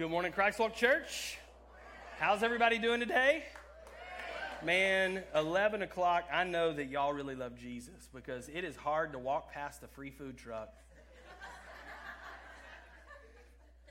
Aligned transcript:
Good 0.00 0.08
morning, 0.10 0.32
Christwalk 0.32 0.74
Church. 0.74 1.36
How's 2.18 2.42
everybody 2.42 2.78
doing 2.78 3.00
today? 3.00 3.44
Man, 4.64 5.22
11 5.34 5.82
o'clock, 5.82 6.24
I 6.32 6.42
know 6.44 6.72
that 6.72 6.86
y'all 6.86 7.12
really 7.12 7.34
love 7.34 7.54
Jesus 7.54 8.08
because 8.14 8.48
it 8.48 8.64
is 8.64 8.76
hard 8.76 9.12
to 9.12 9.18
walk 9.18 9.52
past 9.52 9.82
the 9.82 9.88
free 9.88 10.08
food 10.08 10.38
truck 10.38 10.72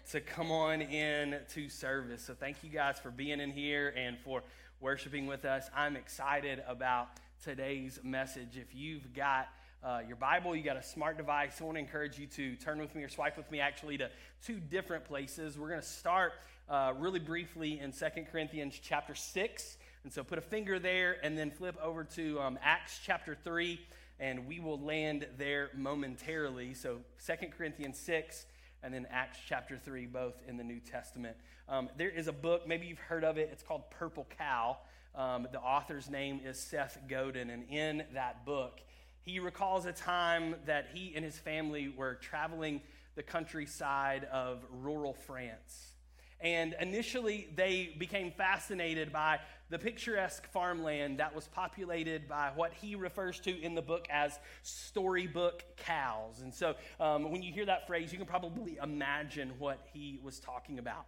to 0.10 0.20
come 0.20 0.50
on 0.52 0.82
in 0.82 1.38
to 1.54 1.70
service. 1.70 2.24
So, 2.24 2.34
thank 2.34 2.64
you 2.64 2.72
guys 2.72 2.98
for 2.98 3.12
being 3.12 3.40
in 3.40 3.52
here 3.52 3.94
and 3.96 4.18
for 4.18 4.42
worshiping 4.82 5.28
with 5.28 5.46
us. 5.46 5.70
I'm 5.76 5.96
excited 5.96 6.64
about 6.68 7.10
today's 7.44 8.00
message. 8.04 8.58
If 8.58 8.74
you've 8.74 9.14
got 9.14 9.48
uh, 9.84 10.02
your 10.06 10.18
Bible, 10.18 10.56
you 10.56 10.64
got 10.64 10.76
a 10.76 10.84
smart 10.84 11.16
device, 11.16 11.62
I 11.62 11.64
want 11.64 11.76
to 11.76 11.80
encourage 11.80 12.20
you 12.20 12.28
to 12.28 12.56
turn 12.58 12.80
with 12.80 12.94
me 12.96 13.04
or 13.04 13.10
swipe 13.10 13.38
with 13.38 13.50
me 13.50 13.62
actually 13.62 13.98
to 14.00 14.10
two 14.44 14.60
different 14.60 15.06
places. 15.06 15.58
We're 15.58 15.70
going 15.70 15.80
to 15.80 15.88
start 15.88 16.34
uh, 16.70 16.94
really 16.98 17.20
briefly 17.20 17.80
in 17.80 17.94
Second 17.94 18.28
Corinthians 18.30 18.78
chapter 18.82 19.16
6. 19.16 19.78
And 20.04 20.12
so 20.12 20.24
put 20.24 20.38
a 20.38 20.42
finger 20.42 20.80
there 20.80 21.18
and 21.24 21.38
then 21.38 21.50
flip 21.50 21.78
over 21.82 22.04
to 22.04 22.42
um, 22.42 22.60
Acts 22.62 23.00
chapter 23.06 23.38
3, 23.42 23.80
and 24.20 24.48
we 24.48 24.60
will 24.60 24.80
land 24.80 25.26
there 25.38 25.70
momentarily. 25.74 26.74
So 26.74 26.98
Second 27.18 27.54
Corinthians 27.58 27.98
6 28.00 28.46
and 28.84 28.94
then 28.94 29.08
Acts 29.10 29.40
chapter 29.48 29.78
3, 29.78 30.08
both 30.08 30.36
in 30.48 30.58
the 30.58 30.64
New 30.64 30.80
Testament. 30.80 31.38
Um, 31.70 31.90
there 31.98 32.10
is 32.10 32.28
a 32.28 32.34
book, 32.34 32.68
maybe 32.68 32.88
you've 32.88 33.00
heard 33.00 33.24
of 33.24 33.38
it, 33.38 33.50
it's 33.52 33.64
called 33.64 33.90
Purple 33.92 34.28
Cow. 34.38 34.78
Um, 35.16 35.48
the 35.52 35.60
author's 35.60 36.10
name 36.10 36.42
is 36.44 36.60
Seth 36.60 36.98
Godin, 37.10 37.50
and 37.50 37.64
in 37.70 38.04
that 38.14 38.46
book, 38.46 38.80
he 39.24 39.40
recalls 39.40 39.86
a 39.86 39.94
time 39.94 40.56
that 40.66 40.88
he 40.94 41.14
and 41.16 41.24
his 41.24 41.38
family 41.38 41.90
were 41.90 42.16
traveling 42.16 42.82
the 43.16 43.24
countryside 43.24 44.26
of 44.32 44.64
rural 44.72 45.14
France. 45.14 45.94
And 46.42 46.74
initially, 46.80 47.50
they 47.56 47.96
became 48.00 48.32
fascinated 48.32 49.12
by 49.12 49.40
the 49.70 49.78
picturesque 49.78 50.48
farmland 50.52 51.20
that 51.20 51.36
was 51.36 51.48
populated 51.50 52.30
by 52.30 52.52
what 52.56 52.74
he 52.74 52.96
refers 52.96 53.40
to 53.42 53.62
in 53.62 53.76
the 53.76 53.82
book 53.82 54.08
as 54.10 54.40
storybook 54.64 55.64
cows. 55.76 56.40
And 56.42 56.54
so, 56.54 56.76
um, 57.00 57.30
when 57.30 57.44
you 57.44 57.52
hear 57.52 57.66
that 57.66 57.88
phrase, 57.88 58.14
you 58.14 58.18
can 58.18 58.26
probably 58.28 58.78
imagine 58.82 59.52
what 59.60 59.86
he 59.94 60.20
was 60.24 60.40
talking 60.40 60.80
about. 60.80 61.06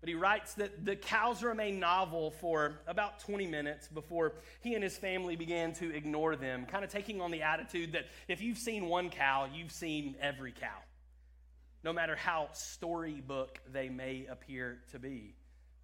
But 0.00 0.08
he 0.08 0.14
writes 0.14 0.54
that 0.54 0.84
the 0.84 0.96
cows 0.96 1.42
remained 1.42 1.78
novel 1.78 2.30
for 2.30 2.80
about 2.86 3.20
20 3.20 3.46
minutes 3.46 3.86
before 3.86 4.32
he 4.62 4.74
and 4.74 4.82
his 4.82 4.96
family 4.96 5.36
began 5.36 5.74
to 5.74 5.94
ignore 5.94 6.36
them, 6.36 6.64
kind 6.64 6.84
of 6.84 6.90
taking 6.90 7.20
on 7.20 7.30
the 7.30 7.42
attitude 7.42 7.92
that 7.92 8.06
if 8.26 8.40
you've 8.40 8.58
seen 8.58 8.86
one 8.86 9.10
cow, 9.10 9.46
you've 9.52 9.72
seen 9.72 10.16
every 10.20 10.52
cow, 10.52 10.78
no 11.84 11.92
matter 11.92 12.16
how 12.16 12.48
storybook 12.54 13.58
they 13.70 13.90
may 13.90 14.26
appear 14.30 14.78
to 14.92 14.98
be. 14.98 15.34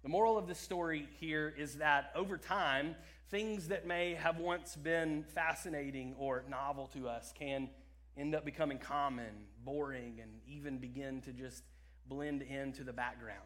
The 0.01 0.09
moral 0.09 0.37
of 0.37 0.47
the 0.47 0.55
story 0.55 1.07
here 1.19 1.53
is 1.55 1.75
that 1.75 2.11
over 2.15 2.37
time, 2.37 2.95
things 3.29 3.67
that 3.67 3.85
may 3.85 4.15
have 4.15 4.39
once 4.39 4.75
been 4.75 5.25
fascinating 5.35 6.15
or 6.17 6.43
novel 6.49 6.87
to 6.93 7.07
us 7.07 7.31
can 7.37 7.69
end 8.17 8.33
up 8.33 8.45
becoming 8.45 8.79
common, 8.79 9.45
boring, 9.63 10.19
and 10.21 10.31
even 10.47 10.79
begin 10.79 11.21
to 11.21 11.33
just 11.33 11.63
blend 12.07 12.41
into 12.41 12.83
the 12.83 12.93
background 12.93 13.43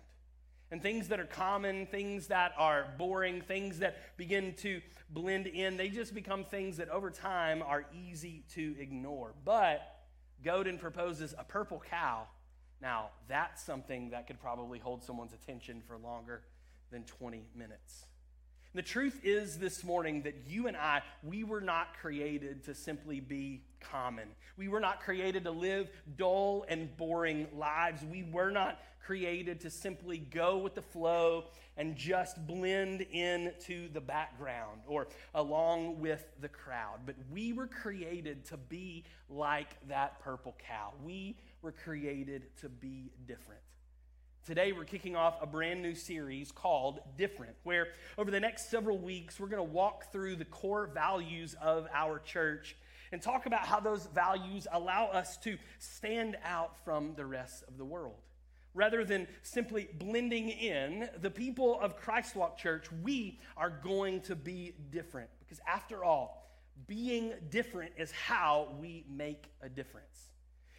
and 0.71 0.81
things 0.81 1.09
that 1.09 1.19
are 1.19 1.25
common, 1.25 1.85
things 1.85 2.27
that 2.27 2.53
are 2.57 2.87
boring, 2.97 3.41
things 3.41 3.79
that 3.79 4.17
begin 4.17 4.53
to 4.59 4.81
blend 5.09 5.47
in, 5.47 5.75
they 5.75 5.89
just 5.89 6.15
become 6.15 6.45
things 6.45 6.77
that 6.77 6.89
over 6.89 7.11
time 7.11 7.61
are 7.61 7.85
easy 7.93 8.43
to 8.53 8.75
ignore. 8.79 9.33
But 9.43 9.81
Godin 10.43 10.77
proposes 10.77 11.35
a 11.37 11.43
purple 11.43 11.83
cow. 11.89 12.27
Now, 12.81 13.09
that's 13.27 13.61
something 13.61 14.11
that 14.11 14.27
could 14.27 14.39
probably 14.39 14.79
hold 14.79 15.03
someone's 15.03 15.33
attention 15.33 15.83
for 15.85 15.97
longer 15.97 16.41
than 16.89 17.03
20 17.03 17.45
minutes. 17.55 18.05
The 18.73 18.81
truth 18.81 19.19
is 19.23 19.57
this 19.57 19.83
morning 19.83 20.21
that 20.21 20.45
you 20.47 20.67
and 20.67 20.77
I, 20.77 21.01
we 21.23 21.43
were 21.43 21.59
not 21.59 21.97
created 22.01 22.63
to 22.63 22.73
simply 22.73 23.19
be 23.19 23.63
common. 23.81 24.29
We 24.55 24.69
were 24.69 24.79
not 24.79 25.01
created 25.01 25.43
to 25.43 25.51
live 25.51 25.89
dull 26.15 26.65
and 26.69 26.95
boring 26.95 27.47
lives. 27.53 28.01
We 28.09 28.23
were 28.23 28.49
not 28.49 28.79
created 29.05 29.61
to 29.61 29.69
simply 29.69 30.17
go 30.17 30.57
with 30.57 30.75
the 30.75 30.81
flow 30.81 31.45
and 31.77 31.95
just 31.95 32.45
blend 32.47 33.01
into 33.01 33.89
the 33.93 34.01
background 34.01 34.81
or 34.87 35.07
along 35.33 35.99
with 35.99 36.25
the 36.41 36.49
crowd. 36.49 36.99
But 37.05 37.15
we 37.31 37.53
were 37.53 37.67
created 37.67 38.45
to 38.45 38.57
be 38.57 39.05
like 39.29 39.75
that 39.87 40.19
purple 40.19 40.55
cow. 40.67 40.93
We 41.03 41.37
were 41.61 41.71
created 41.71 42.55
to 42.57 42.69
be 42.69 43.11
different. 43.27 43.61
Today, 44.43 44.71
we're 44.71 44.85
kicking 44.85 45.15
off 45.15 45.35
a 45.39 45.45
brand 45.45 45.83
new 45.83 45.93
series 45.93 46.51
called 46.51 46.99
Different, 47.15 47.55
where 47.61 47.89
over 48.17 48.31
the 48.31 48.39
next 48.39 48.71
several 48.71 48.97
weeks, 48.97 49.39
we're 49.39 49.47
going 49.47 49.65
to 49.65 49.73
walk 49.73 50.11
through 50.11 50.35
the 50.35 50.45
core 50.45 50.87
values 50.87 51.55
of 51.61 51.87
our 51.93 52.17
church 52.17 52.75
and 53.11 53.21
talk 53.21 53.45
about 53.45 53.65
how 53.65 53.79
those 53.79 54.07
values 54.15 54.67
allow 54.71 55.05
us 55.05 55.37
to 55.37 55.57
stand 55.77 56.37
out 56.43 56.83
from 56.83 57.13
the 57.15 57.25
rest 57.25 57.63
of 57.67 57.77
the 57.77 57.85
world. 57.85 58.15
Rather 58.73 59.03
than 59.03 59.27
simply 59.43 59.89
blending 59.99 60.49
in, 60.49 61.09
the 61.19 61.29
people 61.29 61.79
of 61.81 61.97
Christwalk 61.97 62.57
Church, 62.57 62.85
we 63.03 63.39
are 63.57 63.69
going 63.69 64.21
to 64.21 64.35
be 64.35 64.73
different. 64.91 65.29
Because 65.39 65.59
after 65.67 66.03
all, 66.03 66.41
being 66.87 67.33
different 67.49 67.91
is 67.97 68.11
how 68.11 68.69
we 68.79 69.05
make 69.09 69.51
a 69.61 69.69
difference. 69.69 70.31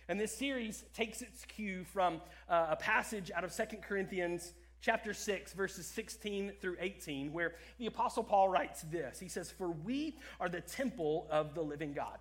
And 0.09 0.19
this 0.19 0.35
series 0.35 0.85
takes 0.95 1.23
its 1.23 1.45
cue 1.45 1.85
from 1.85 2.21
uh, 2.49 2.69
a 2.71 2.77
passage 2.77 3.31
out 3.35 3.45
of 3.45 3.53
Second 3.53 3.83
Corinthians 3.83 4.53
chapter 4.81 5.15
6, 5.15 5.53
verses 5.53 5.87
16 5.87 6.53
through 6.61 6.77
18, 6.81 7.33
where 7.33 7.55
the 7.79 7.87
Apostle 7.87 8.25
Paul 8.25 8.49
writes 8.49 8.83
this 8.91 9.21
He 9.21 9.29
says, 9.29 9.51
For 9.51 9.71
we 9.71 10.19
are 10.41 10.49
the 10.49 10.61
temple 10.61 11.27
of 11.31 11.55
the 11.55 11.63
living 11.63 11.93
God. 11.93 12.19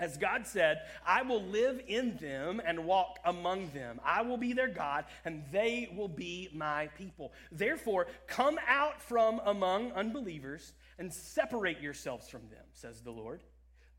As 0.00 0.16
God 0.16 0.46
said, 0.46 0.80
I 1.06 1.20
will 1.20 1.42
live 1.42 1.82
in 1.86 2.16
them 2.16 2.62
and 2.64 2.86
walk 2.86 3.18
among 3.26 3.70
them. 3.72 4.00
I 4.02 4.22
will 4.22 4.38
be 4.38 4.54
their 4.54 4.68
God, 4.68 5.04
and 5.26 5.44
they 5.52 5.90
will 5.94 6.08
be 6.08 6.48
my 6.54 6.86
people. 6.96 7.32
Therefore, 7.52 8.06
come 8.26 8.58
out 8.66 9.02
from 9.02 9.42
among 9.44 9.92
unbelievers 9.92 10.72
and 10.98 11.12
separate 11.12 11.82
yourselves 11.82 12.30
from 12.30 12.48
them, 12.48 12.64
says 12.72 13.02
the 13.02 13.10
Lord. 13.10 13.42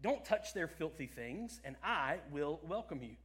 Don't 0.02 0.26
touch 0.26 0.56
their 0.56 0.68
filthy 0.68 1.06
things, 1.06 1.62
and 1.64 1.76
I 1.84 2.18
will 2.32 2.60
welcome 2.64 3.04
you. 3.04 3.16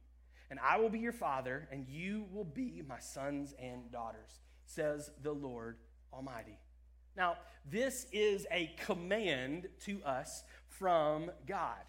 And 0.51 0.59
I 0.59 0.77
will 0.77 0.89
be 0.89 0.99
your 0.99 1.11
father, 1.11 1.67
and 1.71 1.87
you 1.89 2.27
will 2.31 2.45
be 2.45 2.83
my 2.87 2.99
sons 2.99 3.55
and 3.59 3.91
daughters, 3.91 4.39
says 4.67 5.09
the 5.23 5.33
Lord 5.33 5.77
Almighty. 6.13 6.59
Now, 7.15 7.37
this 7.65 8.05
is 8.11 8.45
a 8.51 8.71
command 8.85 9.67
to 9.85 10.03
us 10.03 10.43
from 10.69 11.31
God 11.47 11.81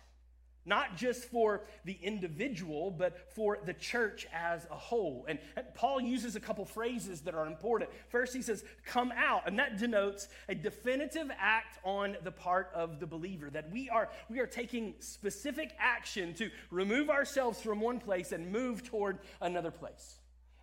not 0.64 0.96
just 0.96 1.24
for 1.24 1.62
the 1.84 1.98
individual, 2.02 2.90
but 2.90 3.32
for 3.34 3.58
the 3.64 3.72
church 3.72 4.26
as 4.32 4.66
a 4.70 4.76
whole. 4.76 5.24
And, 5.28 5.38
Paul 5.74 6.00
uses 6.00 6.34
a 6.34 6.40
couple 6.40 6.64
phrases 6.64 7.20
that 7.22 7.34
are 7.34 7.46
important. 7.46 7.90
First, 8.08 8.34
he 8.34 8.42
says, 8.42 8.64
come 8.84 9.12
out, 9.16 9.42
and 9.46 9.58
that 9.58 9.78
denotes 9.78 10.28
a 10.48 10.54
definitive 10.54 11.30
act 11.38 11.78
on 11.84 12.16
the 12.24 12.32
part 12.32 12.70
of 12.74 13.00
the 13.00 13.06
believer, 13.06 13.48
that 13.50 13.70
we 13.70 13.88
are, 13.88 14.08
we 14.28 14.40
are 14.40 14.46
taking 14.46 14.94
specific 14.98 15.72
action 15.78 16.34
to 16.34 16.50
remove 16.70 17.10
ourselves 17.10 17.60
from 17.60 17.80
one 17.80 18.00
place 18.00 18.32
and 18.32 18.50
move 18.50 18.82
toward 18.82 19.18
another 19.40 19.70
place. 19.70 20.18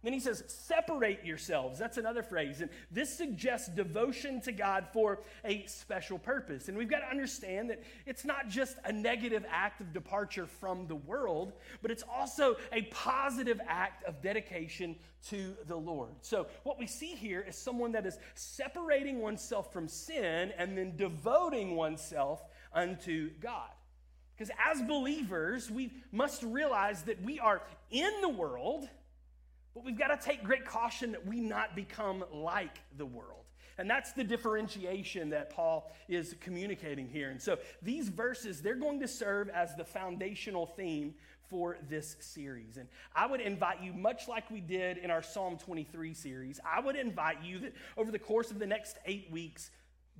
Then 0.05 0.13
he 0.13 0.19
says, 0.19 0.43
separate 0.47 1.25
yourselves. 1.25 1.79
That's 1.79 1.97
another 1.97 2.21
phrase. 2.21 2.61
And 2.61 2.69
this 2.91 3.09
suggests 3.09 3.69
devotion 3.69 4.39
to 4.41 4.51
God 4.51 4.85
for 4.93 5.21
a 5.43 5.65
special 5.65 6.19
purpose. 6.19 6.67
And 6.67 6.77
we've 6.77 6.91
got 6.91 6.99
to 6.99 7.09
understand 7.09 7.71
that 7.71 7.81
it's 8.05 8.23
not 8.23 8.47
just 8.47 8.77
a 8.85 8.93
negative 8.93 9.43
act 9.49 9.81
of 9.81 9.93
departure 9.93 10.45
from 10.45 10.85
the 10.85 10.95
world, 10.95 11.53
but 11.81 11.89
it's 11.89 12.03
also 12.03 12.55
a 12.71 12.83
positive 12.83 13.59
act 13.67 14.03
of 14.03 14.21
dedication 14.21 14.95
to 15.29 15.55
the 15.65 15.75
Lord. 15.75 16.11
So, 16.21 16.45
what 16.61 16.77
we 16.77 16.85
see 16.85 17.15
here 17.15 17.41
is 17.41 17.57
someone 17.57 17.91
that 17.93 18.05
is 18.05 18.19
separating 18.35 19.21
oneself 19.21 19.73
from 19.73 19.87
sin 19.87 20.53
and 20.55 20.77
then 20.77 20.95
devoting 20.97 21.75
oneself 21.75 22.43
unto 22.71 23.31
God. 23.41 23.71
Because 24.37 24.53
as 24.71 24.83
believers, 24.83 25.71
we 25.71 25.93
must 26.11 26.43
realize 26.43 27.01
that 27.03 27.23
we 27.23 27.39
are 27.39 27.63
in 27.89 28.11
the 28.21 28.29
world 28.29 28.87
but 29.75 29.83
we've 29.83 29.97
got 29.97 30.07
to 30.07 30.25
take 30.25 30.43
great 30.43 30.65
caution 30.65 31.11
that 31.11 31.27
we 31.27 31.41
not 31.41 31.75
become 31.75 32.23
like 32.31 32.79
the 32.97 33.05
world. 33.05 33.43
And 33.77 33.89
that's 33.89 34.13
the 34.13 34.23
differentiation 34.23 35.29
that 35.31 35.49
Paul 35.49 35.91
is 36.07 36.33
communicating 36.39 37.09
here. 37.09 37.29
And 37.29 37.41
so 37.41 37.57
these 37.81 38.07
verses, 38.07 38.61
they're 38.61 38.75
going 38.75 39.01
to 39.01 39.07
serve 39.07 39.49
as 39.49 39.75
the 39.75 39.83
foundational 39.83 40.65
theme 40.65 41.13
for 41.49 41.77
this 41.89 42.15
series. 42.21 42.77
And 42.77 42.87
I 43.13 43.27
would 43.27 43.41
invite 43.41 43.83
you, 43.83 43.91
much 43.93 44.29
like 44.29 44.49
we 44.49 44.61
did 44.61 44.97
in 44.97 45.11
our 45.11 45.21
Psalm 45.21 45.57
23 45.57 46.13
series, 46.13 46.59
I 46.65 46.79
would 46.79 46.95
invite 46.95 47.43
you 47.43 47.59
that 47.59 47.73
over 47.97 48.11
the 48.11 48.19
course 48.19 48.49
of 48.49 48.59
the 48.59 48.65
next 48.65 48.97
eight 49.05 49.29
weeks, 49.29 49.71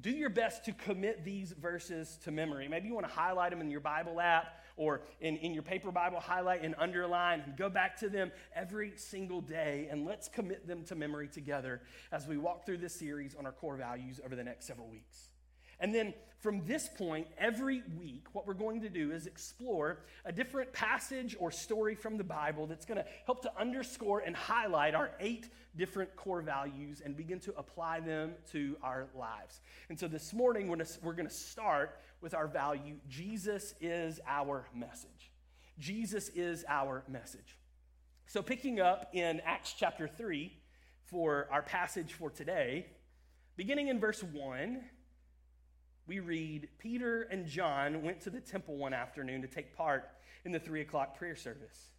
do 0.02 0.12
your 0.12 0.30
best 0.30 0.66
to 0.66 0.72
commit 0.74 1.24
these 1.24 1.52
verses 1.54 2.18
to 2.24 2.32
memory. 2.32 2.68
Maybe 2.68 2.88
you 2.88 2.94
want 2.94 3.08
to 3.08 3.14
highlight 3.14 3.52
them 3.52 3.62
in 3.62 3.72
your 3.72 3.80
Bible 3.80 4.20
app 4.20 4.62
or 4.78 5.02
in, 5.22 5.38
in 5.38 5.54
your 5.54 5.64
paper 5.64 5.92
Bible, 5.92 6.20
highlight 6.20 6.64
and 6.64 6.76
underline 6.78 7.42
and 7.42 7.56
go 7.56 7.70
back 7.70 7.98
to 8.00 8.10
them 8.10 8.32
every 8.54 8.94
single 8.98 9.42
day. 9.42 9.88
And 9.90 10.06
let's 10.06 10.28
commit 10.28 10.68
them 10.68 10.84
to 10.86 10.96
memory 10.96 11.28
together 11.28 11.82
as 12.12 12.28
we 12.28 12.38
walk 12.38 12.66
through 12.66 12.80
this 12.80 12.94
series 12.94 13.36
on 13.36 13.46
our 13.46 13.54
core 13.54 13.78
values 13.78 14.20
over 14.24 14.36
the 14.36 14.44
next 14.44 14.68
several 14.68 14.88
weeks. 14.88 15.30
And 15.80 15.94
then 15.94 16.14
from 16.40 16.66
this 16.68 16.88
point, 16.88 17.28
every 17.38 17.82
week, 17.98 18.28
what 18.34 18.46
we're 18.46 18.54
going 18.54 18.82
to 18.82 18.90
do 18.90 19.12
is 19.12 19.26
explore 19.26 20.02
a 20.26 20.32
different 20.32 20.72
passage 20.74 21.36
or 21.40 21.50
story 21.50 21.96
from 21.96 22.18
the 22.18 22.24
Bible 22.24 22.68
that's 22.68 22.86
going 22.86 22.98
to 22.98 23.06
help 23.26 23.42
to 23.42 23.52
underscore 23.60 24.20
and 24.20 24.36
highlight 24.36 24.94
our 24.94 25.12
eight 25.20 25.50
different 25.76 26.16
core 26.16 26.42
values 26.42 27.02
and 27.04 27.18
begin 27.18 27.40
to 27.40 27.54
apply 27.58 28.00
them 28.00 28.34
to 28.52 28.78
our 28.84 29.08
lives. 29.18 29.60
And 29.90 30.00
so 30.00 30.08
this 30.08 30.34
morning, 30.34 30.68
we're 30.68 31.14
going 31.14 31.28
to 31.28 31.34
start 31.34 32.00
with 32.22 32.34
our 32.34 32.48
value 32.48 32.96
Jesus 33.10 33.74
is 33.82 34.20
our 34.28 34.68
message. 34.74 35.32
Jesus 35.80 36.30
is 36.30 36.64
our 36.70 37.04
message. 37.08 37.58
So, 38.28 38.42
picking 38.42 38.80
up 38.80 39.10
in 39.14 39.42
Acts 39.46 39.74
chapter 39.78 40.08
3 40.08 40.52
for 41.04 41.48
our 41.52 41.62
passage 41.62 42.14
for 42.14 42.30
today, 42.30 42.88
beginning 43.56 43.90
in 43.90 44.00
verse 44.00 44.24
1 44.24 44.82
we 46.08 46.20
read 46.20 46.70
Peter 46.78 47.24
and 47.24 47.48
John 47.48 48.04
went 48.04 48.22
to 48.22 48.30
the 48.30 48.40
temple 48.40 48.78
one 48.78 48.94
afternoon 48.94 49.42
to 49.42 49.48
take 49.48 49.76
part 49.76 50.10
in 50.44 50.52
the 50.52 50.60
three 50.60 50.82
o'clock 50.82 51.18
prayer 51.18 51.36
service. 51.36 51.90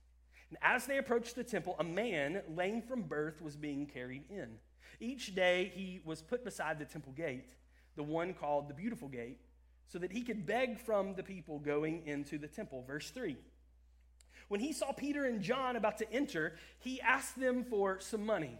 And 0.50 0.58
as 0.62 0.86
they 0.86 0.98
approached 0.98 1.34
the 1.34 1.44
temple, 1.44 1.74
a 1.78 1.84
man 1.84 2.42
lame 2.54 2.82
from 2.82 3.02
birth 3.02 3.42
was 3.42 3.56
being 3.56 3.86
carried 3.86 4.24
in. 4.30 4.58
Each 5.00 5.34
day 5.34 5.72
he 5.74 6.00
was 6.04 6.22
put 6.22 6.44
beside 6.44 6.78
the 6.78 6.84
temple 6.84 7.12
gate, 7.12 7.50
the 7.96 8.02
one 8.02 8.32
called 8.32 8.68
the 8.68 8.74
Beautiful 8.74 9.08
Gate, 9.08 9.40
so 9.88 9.98
that 9.98 10.12
he 10.12 10.22
could 10.22 10.46
beg 10.46 10.78
from 10.78 11.14
the 11.14 11.22
people 11.22 11.58
going 11.58 12.06
into 12.06 12.38
the 12.38 12.46
temple. 12.46 12.84
Verse 12.86 13.10
3. 13.10 13.36
When 14.48 14.60
he 14.60 14.72
saw 14.72 14.92
Peter 14.92 15.24
and 15.24 15.42
John 15.42 15.74
about 15.74 15.98
to 15.98 16.12
enter, 16.12 16.54
he 16.78 17.00
asked 17.00 17.38
them 17.38 17.64
for 17.64 17.98
some 17.98 18.24
money. 18.24 18.58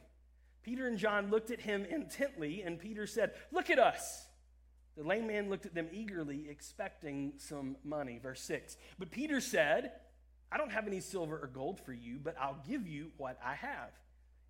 Peter 0.62 0.88
and 0.88 0.98
John 0.98 1.30
looked 1.30 1.52
at 1.52 1.60
him 1.60 1.84
intently, 1.84 2.62
and 2.62 2.78
Peter 2.78 3.06
said, 3.06 3.34
Look 3.52 3.70
at 3.70 3.78
us. 3.78 4.25
The 4.96 5.04
lame 5.04 5.26
man 5.26 5.50
looked 5.50 5.66
at 5.66 5.74
them 5.74 5.88
eagerly, 5.92 6.46
expecting 6.48 7.34
some 7.36 7.76
money. 7.84 8.18
Verse 8.22 8.40
6. 8.42 8.76
But 8.98 9.10
Peter 9.10 9.40
said, 9.40 9.92
I 10.50 10.56
don't 10.56 10.72
have 10.72 10.86
any 10.86 11.00
silver 11.00 11.38
or 11.38 11.48
gold 11.48 11.80
for 11.80 11.92
you, 11.92 12.18
but 12.22 12.36
I'll 12.40 12.62
give 12.66 12.86
you 12.86 13.10
what 13.18 13.38
I 13.44 13.54
have. 13.54 13.90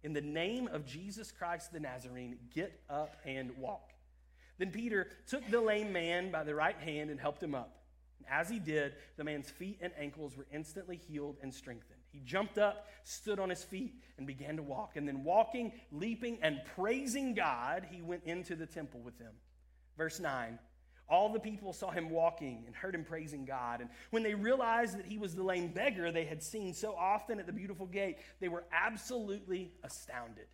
In 0.04 0.12
the 0.12 0.20
name 0.20 0.68
of 0.68 0.86
Jesus 0.86 1.32
Christ 1.32 1.72
the 1.72 1.80
Nazarene, 1.80 2.38
get 2.54 2.80
up 2.88 3.16
and 3.24 3.56
walk. 3.56 3.90
Then 4.58 4.70
Peter 4.70 5.08
took 5.26 5.48
the 5.50 5.60
lame 5.60 5.92
man 5.92 6.30
by 6.30 6.44
the 6.44 6.54
right 6.54 6.78
hand 6.78 7.10
and 7.10 7.18
helped 7.18 7.42
him 7.42 7.54
up. 7.54 7.78
And 8.18 8.28
as 8.30 8.48
he 8.48 8.58
did, 8.58 8.94
the 9.16 9.24
man's 9.24 9.50
feet 9.50 9.78
and 9.80 9.92
ankles 9.98 10.36
were 10.36 10.46
instantly 10.52 10.96
healed 10.96 11.36
and 11.42 11.52
strengthened. 11.52 12.00
He 12.10 12.20
jumped 12.20 12.56
up, 12.56 12.86
stood 13.04 13.38
on 13.38 13.50
his 13.50 13.64
feet, 13.64 14.00
and 14.16 14.26
began 14.26 14.56
to 14.56 14.62
walk. 14.62 14.96
And 14.96 15.06
then, 15.06 15.24
walking, 15.24 15.72
leaping, 15.92 16.38
and 16.40 16.60
praising 16.76 17.34
God, 17.34 17.86
he 17.90 18.00
went 18.00 18.22
into 18.24 18.54
the 18.54 18.64
temple 18.64 19.00
with 19.00 19.18
them. 19.18 19.34
Verse 19.96 20.20
9 20.20 20.58
All 21.08 21.32
the 21.32 21.40
people 21.40 21.72
saw 21.72 21.90
him 21.90 22.10
walking 22.10 22.64
and 22.66 22.74
heard 22.74 22.94
him 22.94 23.04
praising 23.04 23.44
God. 23.44 23.80
And 23.80 23.90
when 24.10 24.22
they 24.22 24.34
realized 24.34 24.98
that 24.98 25.06
he 25.06 25.18
was 25.18 25.34
the 25.34 25.42
lame 25.42 25.68
beggar 25.68 26.10
they 26.12 26.24
had 26.24 26.42
seen 26.42 26.74
so 26.74 26.94
often 26.94 27.38
at 27.38 27.46
the 27.46 27.52
beautiful 27.52 27.86
gate, 27.86 28.18
they 28.40 28.48
were 28.48 28.64
absolutely 28.72 29.72
astounded. 29.82 30.46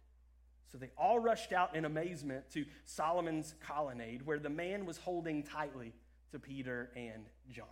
So 0.71 0.79
they 0.79 0.91
all 0.97 1.19
rushed 1.19 1.53
out 1.53 1.77
in 1.77 1.85
amazement 1.85 2.49
to 2.53 2.65
Solomon's 2.87 3.55
colonnade, 3.61 4.25
where 4.25 4.39
the 4.39 4.49
man 4.49 4.87
was 4.87 4.97
holding 4.97 5.43
tightly 5.43 5.93
to 6.31 6.39
Peter 6.39 6.91
and 6.97 7.27
John. 7.51 7.67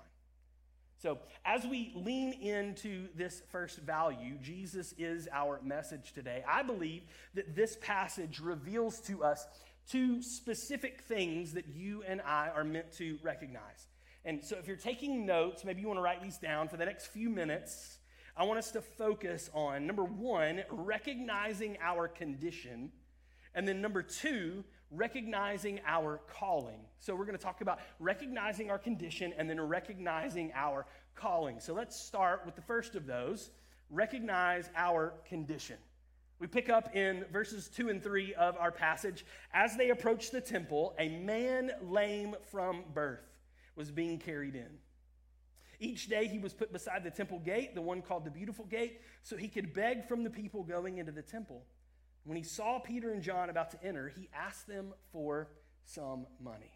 So, 0.98 1.18
as 1.46 1.64
we 1.64 1.92
lean 1.94 2.34
into 2.34 3.08
this 3.14 3.42
first 3.50 3.78
value, 3.78 4.36
Jesus 4.42 4.94
is 4.98 5.30
our 5.32 5.58
message 5.64 6.12
today. 6.12 6.44
I 6.46 6.62
believe 6.62 7.04
that 7.32 7.56
this 7.56 7.78
passage 7.80 8.38
reveals 8.38 9.00
to 9.02 9.24
us 9.24 9.46
two 9.90 10.22
specific 10.22 11.02
things 11.02 11.52
that 11.54 11.66
you 11.68 12.02
and 12.06 12.20
I 12.20 12.48
are 12.54 12.64
meant 12.64 12.92
to 12.98 13.18
recognize. 13.22 13.88
And 14.24 14.44
so, 14.44 14.56
if 14.56 14.68
you're 14.68 14.76
taking 14.76 15.24
notes, 15.26 15.64
maybe 15.64 15.80
you 15.80 15.88
want 15.88 15.98
to 15.98 16.02
write 16.02 16.22
these 16.22 16.38
down 16.38 16.68
for 16.68 16.76
the 16.76 16.84
next 16.84 17.06
few 17.06 17.30
minutes. 17.30 17.98
I 18.36 18.44
want 18.44 18.58
us 18.58 18.70
to 18.72 18.80
focus 18.80 19.50
on 19.54 19.86
number 19.86 20.04
one, 20.04 20.62
recognizing 20.70 21.78
our 21.82 22.06
condition, 22.06 22.92
and 23.54 23.66
then 23.66 23.80
number 23.80 24.02
two, 24.02 24.62
recognizing 24.90 25.80
our 25.86 26.20
calling. 26.28 26.80
So, 26.98 27.14
we're 27.14 27.24
going 27.24 27.38
to 27.38 27.42
talk 27.42 27.62
about 27.62 27.80
recognizing 27.98 28.70
our 28.70 28.78
condition 28.78 29.32
and 29.36 29.48
then 29.48 29.60
recognizing 29.60 30.52
our 30.54 30.86
calling. 31.14 31.58
So, 31.60 31.72
let's 31.72 31.98
start 31.98 32.42
with 32.44 32.54
the 32.56 32.62
first 32.62 32.94
of 32.94 33.06
those 33.06 33.50
recognize 33.90 34.70
our 34.76 35.14
condition. 35.28 35.76
We 36.40 36.46
pick 36.46 36.70
up 36.70 36.96
in 36.96 37.26
verses 37.30 37.68
2 37.68 37.90
and 37.90 38.02
3 38.02 38.32
of 38.34 38.56
our 38.56 38.72
passage. 38.72 39.26
As 39.52 39.76
they 39.76 39.90
approached 39.90 40.32
the 40.32 40.40
temple, 40.40 40.94
a 40.98 41.08
man 41.08 41.70
lame 41.82 42.34
from 42.50 42.82
birth 42.94 43.20
was 43.76 43.90
being 43.90 44.18
carried 44.18 44.54
in. 44.54 44.78
Each 45.78 46.08
day 46.08 46.26
he 46.26 46.38
was 46.38 46.54
put 46.54 46.72
beside 46.72 47.04
the 47.04 47.10
temple 47.10 47.40
gate, 47.40 47.74
the 47.74 47.82
one 47.82 48.00
called 48.00 48.24
the 48.24 48.30
Beautiful 48.30 48.64
Gate, 48.64 49.02
so 49.22 49.36
he 49.36 49.48
could 49.48 49.74
beg 49.74 50.06
from 50.06 50.24
the 50.24 50.30
people 50.30 50.62
going 50.62 50.96
into 50.96 51.12
the 51.12 51.22
temple. 51.22 51.62
When 52.24 52.38
he 52.38 52.42
saw 52.42 52.78
Peter 52.78 53.12
and 53.12 53.22
John 53.22 53.50
about 53.50 53.70
to 53.72 53.84
enter, 53.84 54.08
he 54.08 54.28
asked 54.34 54.66
them 54.66 54.94
for 55.12 55.48
some 55.84 56.26
money. 56.42 56.72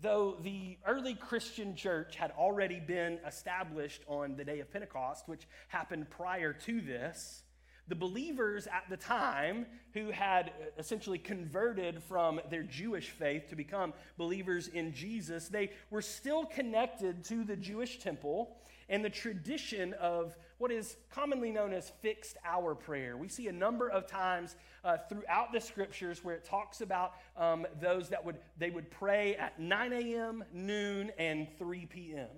Though 0.00 0.38
the 0.42 0.76
early 0.86 1.14
Christian 1.14 1.76
church 1.76 2.16
had 2.16 2.32
already 2.32 2.80
been 2.80 3.20
established 3.26 4.02
on 4.08 4.34
the 4.36 4.44
day 4.44 4.58
of 4.58 4.72
Pentecost, 4.72 5.28
which 5.28 5.46
happened 5.68 6.10
prior 6.10 6.52
to 6.52 6.80
this, 6.80 7.43
the 7.88 7.94
believers 7.94 8.66
at 8.66 8.84
the 8.88 8.96
time 8.96 9.66
who 9.92 10.10
had 10.10 10.52
essentially 10.78 11.18
converted 11.18 12.02
from 12.02 12.40
their 12.50 12.62
Jewish 12.62 13.10
faith 13.10 13.48
to 13.50 13.56
become 13.56 13.92
believers 14.16 14.68
in 14.68 14.92
Jesus, 14.92 15.48
they 15.48 15.70
were 15.90 16.02
still 16.02 16.44
connected 16.46 17.24
to 17.24 17.44
the 17.44 17.56
Jewish 17.56 17.98
temple 17.98 18.56
and 18.88 19.04
the 19.04 19.10
tradition 19.10 19.94
of 19.94 20.36
what 20.58 20.70
is 20.70 20.96
commonly 21.10 21.50
known 21.50 21.72
as 21.72 21.90
fixed 22.02 22.36
hour 22.44 22.74
prayer. 22.74 23.16
We 23.16 23.28
see 23.28 23.48
a 23.48 23.52
number 23.52 23.88
of 23.88 24.06
times 24.06 24.56
uh, 24.84 24.98
throughout 25.08 25.52
the 25.52 25.60
scriptures 25.60 26.22
where 26.22 26.34
it 26.34 26.44
talks 26.44 26.80
about 26.80 27.12
um, 27.36 27.66
those 27.80 28.08
that 28.10 28.24
would 28.24 28.36
they 28.58 28.70
would 28.70 28.90
pray 28.90 29.36
at 29.36 29.58
9 29.58 29.92
a.m., 29.92 30.44
noon, 30.52 31.10
and 31.18 31.48
3 31.58 31.86
p.m. 31.86 32.28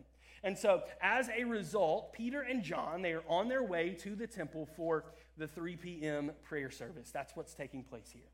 And 0.43 0.57
so, 0.57 0.83
as 1.03 1.29
a 1.37 1.45
result, 1.45 2.13
Peter 2.13 2.43
and 2.43 2.63
John 2.63 3.03
they 3.03 3.13
are 3.13 3.25
on 3.29 3.49
their 3.49 3.65
way 3.65 3.97
to 4.01 4.15
the 4.15 4.27
temple 4.27 4.69
for 4.77 5.05
the 5.37 5.47
3 5.47 5.77
p.m. 5.77 6.33
prayer 6.43 6.71
service. 6.71 7.11
That's 7.11 7.35
what's 7.37 7.55
taking 7.55 7.83
place 7.83 8.11
here. 8.13 8.31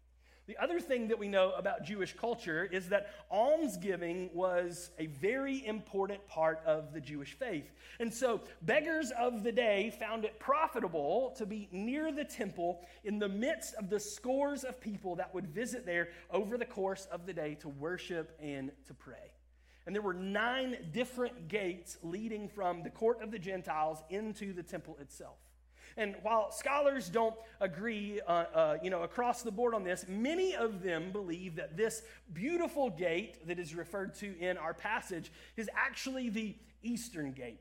The 0.48 0.56
other 0.60 0.80
thing 0.80 1.06
that 1.08 1.18
we 1.20 1.28
know 1.28 1.52
about 1.52 1.84
Jewish 1.84 2.16
culture 2.16 2.64
is 2.64 2.88
that 2.88 3.10
almsgiving 3.30 4.28
was 4.34 4.90
a 4.98 5.06
very 5.06 5.64
important 5.64 6.26
part 6.26 6.60
of 6.66 6.92
the 6.92 7.00
Jewish 7.00 7.34
faith. 7.34 7.70
And 8.00 8.12
so, 8.12 8.40
beggars 8.60 9.12
of 9.16 9.44
the 9.44 9.52
day 9.52 9.94
found 10.00 10.24
it 10.24 10.40
profitable 10.40 11.32
to 11.38 11.46
be 11.46 11.68
near 11.70 12.10
the 12.10 12.24
temple 12.24 12.80
in 13.04 13.20
the 13.20 13.28
midst 13.28 13.74
of 13.76 13.88
the 13.88 14.00
scores 14.00 14.64
of 14.64 14.80
people 14.80 15.14
that 15.16 15.32
would 15.32 15.46
visit 15.46 15.86
there 15.86 16.08
over 16.28 16.58
the 16.58 16.66
course 16.66 17.06
of 17.12 17.24
the 17.24 17.32
day 17.32 17.54
to 17.60 17.68
worship 17.68 18.36
and 18.40 18.72
to 18.86 18.94
pray. 18.94 19.32
And 19.86 19.94
there 19.94 20.02
were 20.02 20.14
nine 20.14 20.76
different 20.92 21.46
gates 21.46 21.98
leading 22.02 22.48
from 22.48 22.82
the 22.82 22.90
court 22.90 23.22
of 23.22 23.30
the 23.30 23.38
Gentiles 23.38 24.02
into 24.10 24.52
the 24.52 24.62
temple 24.64 24.96
itself. 25.00 25.38
And 25.96 26.16
while 26.22 26.50
scholars 26.50 27.08
don't 27.08 27.34
agree, 27.60 28.20
uh, 28.26 28.44
uh, 28.54 28.76
you 28.82 28.90
know, 28.90 29.02
across 29.02 29.42
the 29.42 29.50
board 29.50 29.74
on 29.74 29.84
this, 29.84 30.06
many 30.08 30.54
of 30.54 30.82
them 30.82 31.12
believe 31.12 31.56
that 31.56 31.76
this 31.76 32.02
beautiful 32.32 32.90
gate 32.90 33.46
that 33.46 33.58
is 33.58 33.74
referred 33.74 34.14
to 34.16 34.38
in 34.38 34.56
our 34.56 34.74
passage 34.74 35.30
is 35.56 35.68
actually 35.74 36.28
the 36.28 36.54
eastern 36.82 37.32
gate. 37.32 37.60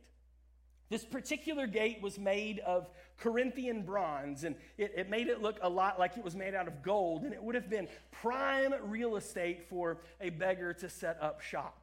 This 0.90 1.06
particular 1.06 1.68
gate 1.68 2.02
was 2.02 2.20
made 2.20 2.60
of 2.60 2.90
Corinthian 3.18 3.84
bronze, 3.84 4.44
and 4.44 4.58
it, 4.78 4.92
it, 4.98 5.10
made 5.10 5.28
it 5.28 5.42
look 5.42 5.58
a 5.62 5.70
lot 5.70 5.98
like 5.98 6.18
it 6.18 6.24
was 6.24 6.36
made 6.36 6.54
out 6.54 6.68
of 6.68 6.84
gold, 6.84 7.24
and 7.24 7.34
it 7.34 7.42
would 7.42 7.56
have 7.56 7.70
been 7.70 7.88
prime 8.12 8.74
real 8.84 9.16
estate 9.16 9.70
for 9.70 10.00
a 10.20 10.30
beggar 10.32 10.74
to 10.74 10.90
set 10.90 11.18
up 11.22 11.40
shop. 11.40 11.81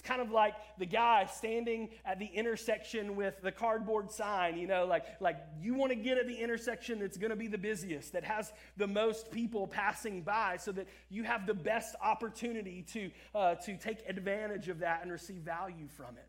It's 0.00 0.08
kind 0.08 0.22
of 0.22 0.30
like 0.30 0.54
the 0.78 0.86
guy 0.86 1.26
standing 1.26 1.90
at 2.06 2.18
the 2.18 2.24
intersection 2.24 3.16
with 3.16 3.42
the 3.42 3.52
cardboard 3.52 4.10
sign, 4.10 4.56
you 4.56 4.66
know, 4.66 4.86
like, 4.86 5.04
like 5.20 5.36
you 5.60 5.74
want 5.74 5.92
to 5.92 5.96
get 5.96 6.16
at 6.16 6.26
the 6.26 6.36
intersection 6.36 6.98
that's 7.00 7.18
going 7.18 7.28
to 7.28 7.36
be 7.36 7.48
the 7.48 7.58
busiest, 7.58 8.14
that 8.14 8.24
has 8.24 8.50
the 8.78 8.86
most 8.86 9.30
people 9.30 9.66
passing 9.66 10.22
by, 10.22 10.56
so 10.56 10.72
that 10.72 10.88
you 11.10 11.22
have 11.24 11.46
the 11.46 11.52
best 11.52 11.96
opportunity 12.02 12.82
to, 12.94 13.10
uh, 13.34 13.56
to 13.56 13.76
take 13.76 13.98
advantage 14.08 14.70
of 14.70 14.78
that 14.78 15.02
and 15.02 15.12
receive 15.12 15.42
value 15.42 15.86
from 15.86 16.16
it. 16.16 16.28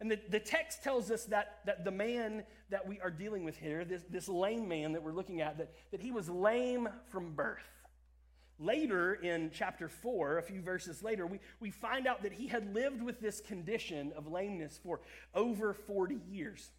And 0.00 0.10
the, 0.10 0.20
the 0.28 0.40
text 0.40 0.82
tells 0.82 1.10
us 1.10 1.24
that, 1.26 1.60
that 1.64 1.86
the 1.86 1.90
man 1.90 2.44
that 2.68 2.86
we 2.86 3.00
are 3.00 3.10
dealing 3.10 3.44
with 3.44 3.56
here, 3.56 3.86
this, 3.86 4.02
this 4.10 4.28
lame 4.28 4.68
man 4.68 4.92
that 4.92 5.02
we're 5.02 5.12
looking 5.12 5.40
at, 5.40 5.56
that, 5.56 5.72
that 5.90 6.02
he 6.02 6.10
was 6.10 6.28
lame 6.28 6.86
from 7.08 7.32
birth. 7.32 7.73
Later 8.58 9.14
in 9.14 9.50
chapter 9.52 9.88
4, 9.88 10.38
a 10.38 10.42
few 10.42 10.60
verses 10.60 11.02
later, 11.02 11.26
we, 11.26 11.40
we 11.60 11.70
find 11.70 12.06
out 12.06 12.22
that 12.22 12.32
he 12.32 12.46
had 12.46 12.74
lived 12.74 13.02
with 13.02 13.20
this 13.20 13.40
condition 13.40 14.12
of 14.16 14.26
lameness 14.26 14.78
for 14.82 15.00
over 15.34 15.74
40 15.74 16.20
years. 16.28 16.70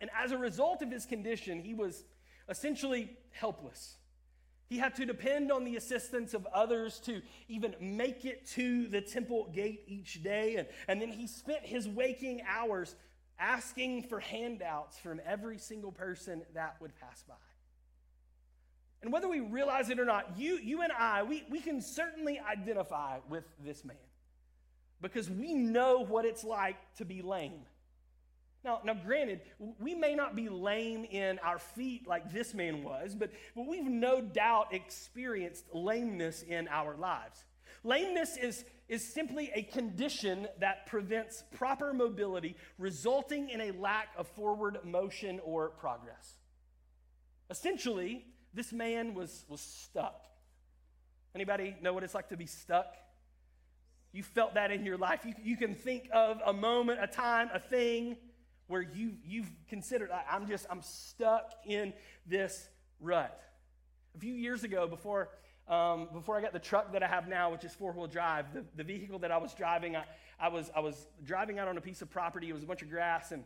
And 0.00 0.10
as 0.18 0.32
a 0.32 0.38
result 0.38 0.82
of 0.82 0.90
his 0.90 1.06
condition, 1.06 1.60
he 1.60 1.74
was 1.74 2.04
essentially 2.48 3.16
helpless. 3.32 3.96
He 4.68 4.78
had 4.78 4.94
to 4.96 5.04
depend 5.04 5.50
on 5.50 5.64
the 5.64 5.76
assistance 5.76 6.32
of 6.32 6.46
others 6.46 7.00
to 7.00 7.22
even 7.48 7.74
make 7.80 8.24
it 8.24 8.46
to 8.52 8.86
the 8.86 9.00
temple 9.00 9.50
gate 9.52 9.82
each 9.88 10.22
day. 10.22 10.56
And, 10.56 10.68
and 10.86 11.02
then 11.02 11.10
he 11.10 11.26
spent 11.26 11.66
his 11.66 11.88
waking 11.88 12.42
hours 12.48 12.94
asking 13.38 14.04
for 14.04 14.20
handouts 14.20 14.98
from 14.98 15.20
every 15.26 15.58
single 15.58 15.90
person 15.90 16.42
that 16.54 16.76
would 16.80 16.94
pass 17.00 17.24
by. 17.26 17.34
And 19.02 19.12
whether 19.12 19.28
we 19.28 19.40
realize 19.40 19.88
it 19.88 19.98
or 19.98 20.04
not, 20.04 20.38
you, 20.38 20.56
you 20.56 20.82
and 20.82 20.92
I, 20.92 21.22
we, 21.22 21.44
we 21.50 21.60
can 21.60 21.80
certainly 21.80 22.38
identify 22.38 23.18
with 23.28 23.44
this 23.64 23.84
man 23.84 23.96
because 25.00 25.30
we 25.30 25.54
know 25.54 26.04
what 26.04 26.24
it's 26.24 26.44
like 26.44 26.76
to 26.96 27.04
be 27.04 27.22
lame. 27.22 27.62
Now, 28.62 28.80
now, 28.84 28.92
granted, 28.92 29.40
we 29.78 29.94
may 29.94 30.14
not 30.14 30.36
be 30.36 30.50
lame 30.50 31.06
in 31.06 31.38
our 31.38 31.58
feet 31.58 32.06
like 32.06 32.30
this 32.30 32.52
man 32.52 32.82
was, 32.82 33.14
but, 33.14 33.30
but 33.56 33.66
we've 33.66 33.88
no 33.88 34.20
doubt 34.20 34.74
experienced 34.74 35.64
lameness 35.72 36.42
in 36.42 36.68
our 36.68 36.94
lives. 36.94 37.42
Lameness 37.84 38.36
is, 38.36 38.66
is 38.86 39.14
simply 39.14 39.50
a 39.54 39.62
condition 39.62 40.46
that 40.58 40.86
prevents 40.86 41.42
proper 41.52 41.94
mobility, 41.94 42.54
resulting 42.76 43.48
in 43.48 43.62
a 43.62 43.70
lack 43.70 44.08
of 44.18 44.28
forward 44.28 44.76
motion 44.84 45.40
or 45.42 45.70
progress. 45.70 46.34
Essentially, 47.48 48.26
this 48.54 48.72
man 48.72 49.14
was, 49.14 49.44
was 49.48 49.60
stuck. 49.60 50.24
Anybody 51.34 51.76
know 51.80 51.92
what 51.92 52.02
it's 52.02 52.14
like 52.14 52.28
to 52.30 52.36
be 52.36 52.46
stuck? 52.46 52.96
You 54.12 54.22
felt 54.22 54.54
that 54.54 54.72
in 54.72 54.84
your 54.84 54.96
life. 54.96 55.24
You, 55.24 55.34
you 55.42 55.56
can 55.56 55.74
think 55.74 56.08
of 56.12 56.40
a 56.44 56.52
moment, 56.52 56.98
a 57.00 57.06
time, 57.06 57.48
a 57.54 57.60
thing 57.60 58.16
where 58.66 58.82
you, 58.82 59.12
you've 59.24 59.50
considered, 59.68 60.10
I'm 60.30 60.46
just, 60.46 60.66
I'm 60.70 60.82
stuck 60.82 61.52
in 61.66 61.92
this 62.26 62.68
rut. 63.00 63.40
A 64.16 64.18
few 64.18 64.34
years 64.34 64.64
ago, 64.64 64.86
before, 64.86 65.28
um, 65.68 66.08
before 66.12 66.36
I 66.38 66.42
got 66.42 66.52
the 66.52 66.58
truck 66.58 66.92
that 66.92 67.02
I 67.02 67.06
have 67.06 67.28
now, 67.28 67.52
which 67.52 67.64
is 67.64 67.72
four 67.72 67.92
wheel 67.92 68.06
drive, 68.06 68.52
the, 68.52 68.64
the 68.76 68.84
vehicle 68.84 69.20
that 69.20 69.30
I 69.30 69.38
was 69.38 69.54
driving, 69.54 69.96
I, 69.96 70.04
I, 70.38 70.48
was, 70.48 70.70
I 70.74 70.80
was 70.80 71.06
driving 71.24 71.58
out 71.58 71.68
on 71.68 71.78
a 71.78 71.80
piece 71.80 72.02
of 72.02 72.10
property. 72.10 72.48
It 72.48 72.52
was 72.52 72.62
a 72.62 72.66
bunch 72.66 72.82
of 72.82 72.90
grass, 72.90 73.30
and 73.30 73.44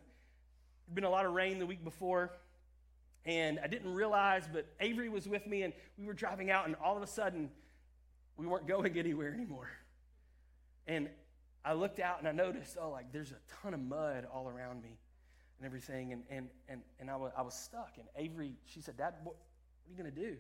there'd 0.87 0.95
been 0.95 1.05
a 1.05 1.11
lot 1.11 1.27
of 1.27 1.33
rain 1.33 1.59
the 1.59 1.67
week 1.67 1.85
before. 1.85 2.33
And 3.27 3.59
I 3.63 3.67
didn't 3.69 3.95
realize, 3.95 4.45
but 4.53 4.67
Avery 4.81 5.09
was 5.09 5.27
with 5.27 5.47
me, 5.47 5.63
and 5.63 5.73
we 5.99 6.07
were 6.07 6.13
driving 6.13 6.51
out, 6.51 6.67
and 6.67 6.77
all 6.83 6.97
of 6.97 7.03
a 7.03 7.07
sudden, 7.07 7.51
we 8.37 8.47
weren't 8.47 8.67
going 8.67 8.99
anywhere 8.99 9.33
anymore. 9.33 9.71
And 10.87 11.09
I 11.65 11.73
looked 11.73 11.99
out 11.99 12.19
and 12.19 12.29
I 12.29 12.33
noticed, 12.33 12.77
oh, 12.81 12.91
like 12.91 13.11
there's 13.11 13.33
a 13.33 13.63
ton 13.63 13.73
of 13.73 13.81
mud 13.81 14.27
all 14.33 14.49
around 14.49 14.83
me 14.83 14.99
and 15.59 15.67
everything. 15.67 16.13
And, 16.13 16.23
and, 16.29 16.49
and, 16.69 16.83
and 17.01 17.11
I, 17.11 17.17
was, 17.17 17.33
I 17.37 17.43
was 17.43 17.55
stuck. 17.55 17.93
And 17.97 18.07
Avery, 18.17 18.53
she 18.67 18.81
said, 18.81 18.99
Dad, 18.99 19.15
what, 19.23 19.35
what 19.35 19.89
are 19.89 19.91
you 19.91 19.97
going 19.97 20.15
to 20.15 20.21
do? 20.21 20.37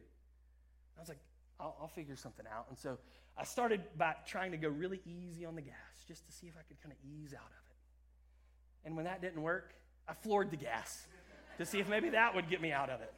I 0.96 1.00
was 1.00 1.08
like, 1.08 1.18
I'll, 1.58 1.76
I'll 1.80 1.88
figure 1.88 2.16
something 2.16 2.44
out. 2.54 2.66
And 2.68 2.78
so 2.78 2.98
I 3.38 3.44
started 3.44 3.80
by 3.96 4.14
trying 4.26 4.50
to 4.50 4.58
go 4.58 4.68
really 4.68 5.00
easy 5.06 5.46
on 5.46 5.54
the 5.54 5.62
gas 5.62 6.04
just 6.06 6.26
to 6.26 6.32
see 6.32 6.46
if 6.46 6.54
I 6.58 6.62
could 6.68 6.80
kind 6.82 6.92
of 6.92 6.98
ease 7.10 7.32
out 7.32 7.40
of 7.40 7.70
it. 7.70 8.86
And 8.86 8.96
when 8.96 9.06
that 9.06 9.22
didn't 9.22 9.40
work, 9.40 9.74
I 10.06 10.12
floored 10.12 10.50
the 10.50 10.58
gas 10.58 11.06
to 11.58 11.66
see 11.66 11.80
if 11.80 11.88
maybe 11.88 12.10
that 12.10 12.34
would 12.34 12.48
get 12.48 12.60
me 12.60 12.72
out 12.72 12.90
of 12.90 13.00
it. 13.00 13.12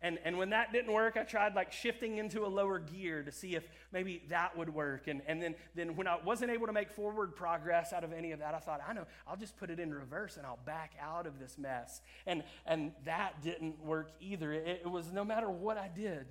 And, 0.00 0.18
and 0.24 0.38
when 0.38 0.50
that 0.50 0.72
didn't 0.72 0.92
work, 0.92 1.16
I 1.16 1.24
tried 1.24 1.56
like 1.56 1.72
shifting 1.72 2.18
into 2.18 2.46
a 2.46 2.46
lower 2.46 2.78
gear 2.78 3.24
to 3.24 3.32
see 3.32 3.56
if 3.56 3.64
maybe 3.92 4.22
that 4.28 4.56
would 4.56 4.72
work. 4.72 5.08
And, 5.08 5.22
and 5.26 5.42
then, 5.42 5.56
then 5.74 5.96
when 5.96 6.06
I 6.06 6.18
wasn't 6.24 6.52
able 6.52 6.68
to 6.68 6.72
make 6.72 6.92
forward 6.92 7.34
progress 7.34 7.92
out 7.92 8.04
of 8.04 8.12
any 8.12 8.30
of 8.30 8.38
that, 8.38 8.54
I 8.54 8.58
thought, 8.58 8.80
I 8.88 8.92
know, 8.92 9.06
I'll 9.26 9.36
just 9.36 9.56
put 9.56 9.70
it 9.70 9.80
in 9.80 9.92
reverse 9.92 10.36
and 10.36 10.46
I'll 10.46 10.60
back 10.64 10.92
out 11.00 11.26
of 11.26 11.40
this 11.40 11.58
mess. 11.58 12.00
And, 12.26 12.44
and 12.64 12.92
that 13.06 13.42
didn't 13.42 13.84
work 13.84 14.12
either. 14.20 14.52
It, 14.52 14.82
it 14.84 14.90
was 14.90 15.10
no 15.10 15.24
matter 15.24 15.50
what 15.50 15.76
I 15.76 15.88
did, 15.88 16.26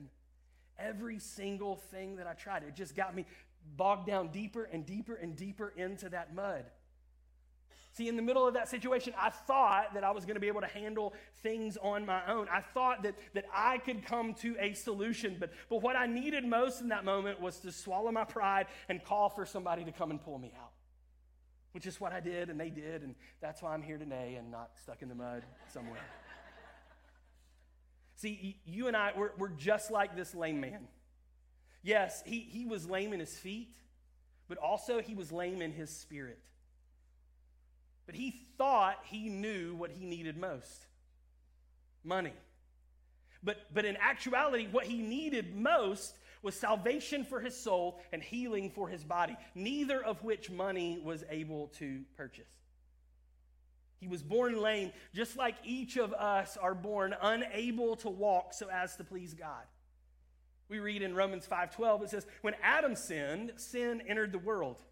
every 0.80 1.20
single 1.20 1.76
thing 1.76 2.16
that 2.18 2.28
I 2.28 2.34
tried, 2.34 2.64
it 2.64 2.74
just 2.74 2.96
got 2.96 3.14
me 3.16 3.26
bogged 3.76 4.08
down 4.08 4.30
deeper 4.30 4.64
and 4.64 4.86
deeper 4.86 5.16
and 5.16 5.36
deeper 5.36 5.74
into 5.76 6.08
that 6.10 6.34
mud. 6.34 6.64
See, 7.98 8.08
in 8.08 8.16
the 8.16 8.22
middle 8.22 8.48
of 8.48 8.54
that 8.54 8.70
situation, 8.70 9.12
I 9.20 9.32
thought 9.32 9.96
that 9.96 10.04
I 10.04 10.12
was 10.12 10.24
going 10.24 10.36
to 10.36 10.40
be 10.40 10.50
able 10.50 10.62
to 10.62 10.68
handle 10.68 11.16
things 11.42 11.78
on 11.82 12.06
my 12.06 12.22
own. 12.32 12.48
I 12.48 12.62
thought 12.62 13.02
that, 13.02 13.16
that 13.34 13.46
I 13.52 13.80
could 13.80 14.06
come 14.06 14.36
to 14.36 14.56
a 14.60 14.74
solution. 14.74 15.38
But, 15.40 15.50
but 15.68 15.82
what 15.82 15.96
I 15.96 16.06
needed 16.06 16.46
most 16.46 16.80
in 16.80 16.90
that 16.90 17.06
moment 17.06 17.42
was 17.42 17.58
to 17.62 17.72
swallow 17.72 18.12
my 18.12 18.24
pride 18.24 18.68
and 18.88 19.04
call 19.04 19.30
for 19.30 19.48
somebody 19.48 19.84
to 19.84 19.92
come 19.92 20.12
and 20.12 20.22
pull 20.24 20.38
me 20.38 20.54
out, 20.62 20.74
which 21.72 21.88
is 21.88 22.00
what 22.00 22.14
I 22.14 22.20
did, 22.20 22.52
and 22.52 22.60
they 22.60 22.70
did. 22.70 23.02
And 23.02 23.16
that's 23.42 23.64
why 23.64 23.74
I'm 23.74 23.82
here 23.82 23.98
today 23.98 24.36
and 24.38 24.52
not 24.52 24.74
stuck 24.80 25.02
in 25.02 25.10
the 25.10 25.16
mud 25.16 25.42
somewhere. 25.74 25.98
See, 28.18 28.60
you 28.64 28.86
and 28.90 28.96
I, 28.96 29.14
we're, 29.18 29.32
we're 29.40 29.50
just 29.50 29.90
like 29.90 30.16
this 30.16 30.36
lame 30.36 30.62
man. 30.62 30.88
Yes, 31.82 32.22
he, 32.28 32.42
he 32.42 32.68
was 32.68 32.88
lame 32.88 33.12
in 33.12 33.20
his 33.20 33.36
feet, 33.40 33.76
but 34.48 34.60
also 34.60 35.02
he 35.02 35.16
was 35.16 35.32
lame 35.32 35.64
in 35.64 35.72
his 35.72 35.90
spirit. 35.90 36.38
But 38.08 38.16
he 38.16 38.48
thought 38.58 38.98
he 39.04 39.30
knew 39.30 39.76
what 39.76 39.92
he 39.92 40.06
needed 40.06 40.38
most 40.38 40.88
money. 42.04 42.34
But, 43.44 43.58
but 43.74 43.86
in 43.86 43.98
actuality, 43.98 44.68
what 44.72 44.86
he 44.86 44.98
needed 44.98 45.56
most 45.56 46.18
was 46.42 46.56
salvation 46.56 47.24
for 47.24 47.40
his 47.40 47.56
soul 47.56 48.00
and 48.12 48.24
healing 48.24 48.72
for 48.72 48.88
his 48.88 49.04
body, 49.04 49.36
neither 49.54 50.04
of 50.04 50.24
which 50.24 50.50
money 50.50 51.00
was 51.04 51.24
able 51.30 51.68
to 51.80 52.02
purchase. 52.16 52.50
He 54.00 54.08
was 54.08 54.22
born 54.22 54.62
lame, 54.62 54.92
just 55.14 55.38
like 55.38 55.56
each 55.64 55.98
of 55.98 56.14
us 56.14 56.56
are 56.56 56.76
born 56.76 57.16
unable 57.22 57.96
to 57.98 58.10
walk 58.10 58.54
so 58.54 58.70
as 58.70 58.96
to 58.98 59.04
please 59.04 59.34
God. 59.34 59.64
We 60.70 60.80
read 60.80 61.02
in 61.02 61.16
Romans 61.16 61.48
5:12 61.48 62.04
it 62.04 62.10
says, 62.10 62.28
"When 62.42 62.54
Adam 62.62 62.96
sinned, 62.96 63.54
sin 63.60 64.02
entered 64.02 64.32
the 64.32 64.40
world. 64.40 64.84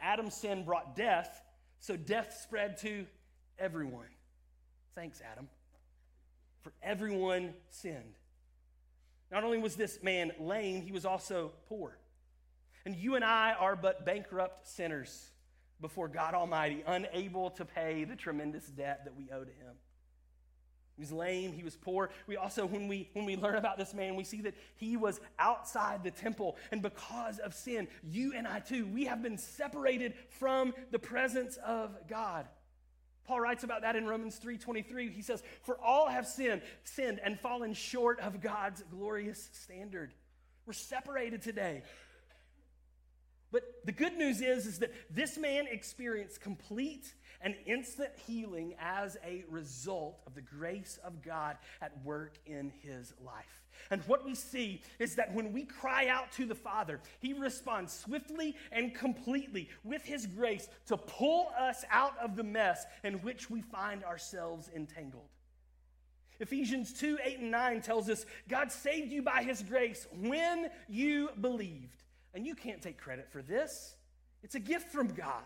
Adam's 0.00 0.34
sin 0.34 0.64
brought 0.64 0.94
death, 0.94 1.42
so 1.84 1.98
death 1.98 2.40
spread 2.42 2.78
to 2.78 3.04
everyone. 3.58 4.06
Thanks, 4.94 5.20
Adam. 5.30 5.50
For 6.62 6.72
everyone 6.82 7.52
sinned. 7.68 8.14
Not 9.30 9.44
only 9.44 9.58
was 9.58 9.76
this 9.76 10.02
man 10.02 10.32
lame, 10.40 10.80
he 10.80 10.92
was 10.92 11.04
also 11.04 11.52
poor. 11.68 11.98
And 12.86 12.96
you 12.96 13.16
and 13.16 13.24
I 13.24 13.52
are 13.52 13.76
but 13.76 14.06
bankrupt 14.06 14.66
sinners 14.66 15.30
before 15.78 16.08
God 16.08 16.32
Almighty, 16.32 16.82
unable 16.86 17.50
to 17.50 17.66
pay 17.66 18.04
the 18.04 18.16
tremendous 18.16 18.64
debt 18.64 19.02
that 19.04 19.14
we 19.14 19.28
owe 19.30 19.44
to 19.44 19.50
him. 19.50 19.74
He 20.96 21.02
was 21.02 21.10
lame, 21.10 21.52
he 21.52 21.64
was 21.64 21.76
poor. 21.76 22.10
We 22.26 22.36
also, 22.36 22.66
when 22.66 22.86
we 22.86 23.08
when 23.14 23.24
we 23.24 23.36
learn 23.36 23.56
about 23.56 23.78
this 23.78 23.94
man, 23.94 24.14
we 24.14 24.22
see 24.22 24.42
that 24.42 24.54
he 24.76 24.96
was 24.96 25.20
outside 25.38 26.04
the 26.04 26.12
temple. 26.12 26.56
And 26.70 26.82
because 26.82 27.38
of 27.40 27.52
sin, 27.52 27.88
you 28.02 28.32
and 28.34 28.46
I 28.46 28.60
too, 28.60 28.86
we 28.86 29.06
have 29.06 29.22
been 29.22 29.38
separated 29.38 30.14
from 30.38 30.72
the 30.92 31.00
presence 31.00 31.56
of 31.64 31.96
God. 32.08 32.46
Paul 33.24 33.40
writes 33.40 33.64
about 33.64 33.82
that 33.82 33.96
in 33.96 34.06
Romans 34.06 34.38
3:23. 34.38 35.10
He 35.10 35.22
says, 35.22 35.42
"For 35.62 35.78
all 35.80 36.08
have 36.08 36.26
sinned, 36.26 36.62
sinned 36.84 37.18
and 37.20 37.40
fallen 37.40 37.74
short 37.74 38.20
of 38.20 38.40
God's 38.40 38.82
glorious 38.84 39.50
standard." 39.52 40.14
We're 40.66 40.74
separated 40.74 41.42
today. 41.42 41.82
But 43.50 43.86
the 43.86 43.92
good 43.92 44.16
news 44.16 44.40
is, 44.40 44.66
is 44.66 44.78
that 44.80 44.92
this 45.10 45.38
man 45.38 45.66
experienced 45.68 46.40
complete 46.40 47.14
and 47.44 47.54
instant 47.66 48.10
healing 48.26 48.74
as 48.80 49.16
a 49.24 49.44
result 49.48 50.20
of 50.26 50.34
the 50.34 50.40
grace 50.40 50.98
of 51.04 51.22
God 51.22 51.56
at 51.80 51.92
work 52.04 52.38
in 52.46 52.72
his 52.82 53.12
life. 53.24 53.62
And 53.90 54.00
what 54.02 54.24
we 54.24 54.34
see 54.34 54.80
is 54.98 55.14
that 55.16 55.32
when 55.34 55.52
we 55.52 55.64
cry 55.64 56.08
out 56.08 56.32
to 56.32 56.46
the 56.46 56.54
Father, 56.54 57.00
he 57.20 57.34
responds 57.34 57.92
swiftly 57.92 58.56
and 58.72 58.94
completely 58.94 59.68
with 59.84 60.02
his 60.02 60.26
grace 60.26 60.68
to 60.86 60.96
pull 60.96 61.52
us 61.58 61.84
out 61.90 62.16
of 62.18 62.34
the 62.34 62.42
mess 62.42 62.86
in 63.04 63.14
which 63.14 63.50
we 63.50 63.60
find 63.60 64.02
ourselves 64.04 64.70
entangled. 64.74 65.28
Ephesians 66.40 66.92
2 66.94 67.18
8 67.22 67.38
and 67.40 67.50
9 67.50 67.80
tells 67.82 68.08
us 68.08 68.26
God 68.48 68.72
saved 68.72 69.12
you 69.12 69.22
by 69.22 69.42
his 69.42 69.62
grace 69.62 70.06
when 70.20 70.70
you 70.88 71.28
believed. 71.40 72.02
And 72.32 72.44
you 72.44 72.54
can't 72.54 72.82
take 72.82 72.98
credit 72.98 73.30
for 73.30 73.42
this, 73.42 73.94
it's 74.42 74.54
a 74.54 74.60
gift 74.60 74.90
from 74.90 75.08
God. 75.08 75.44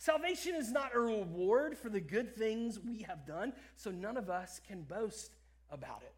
Salvation 0.00 0.54
is 0.54 0.72
not 0.72 0.96
a 0.96 0.98
reward 0.98 1.76
for 1.76 1.90
the 1.90 2.00
good 2.00 2.34
things 2.34 2.80
we 2.80 3.02
have 3.02 3.26
done, 3.26 3.52
so 3.76 3.90
none 3.90 4.16
of 4.16 4.30
us 4.30 4.58
can 4.66 4.80
boast 4.80 5.36
about 5.70 6.00
it. 6.00 6.14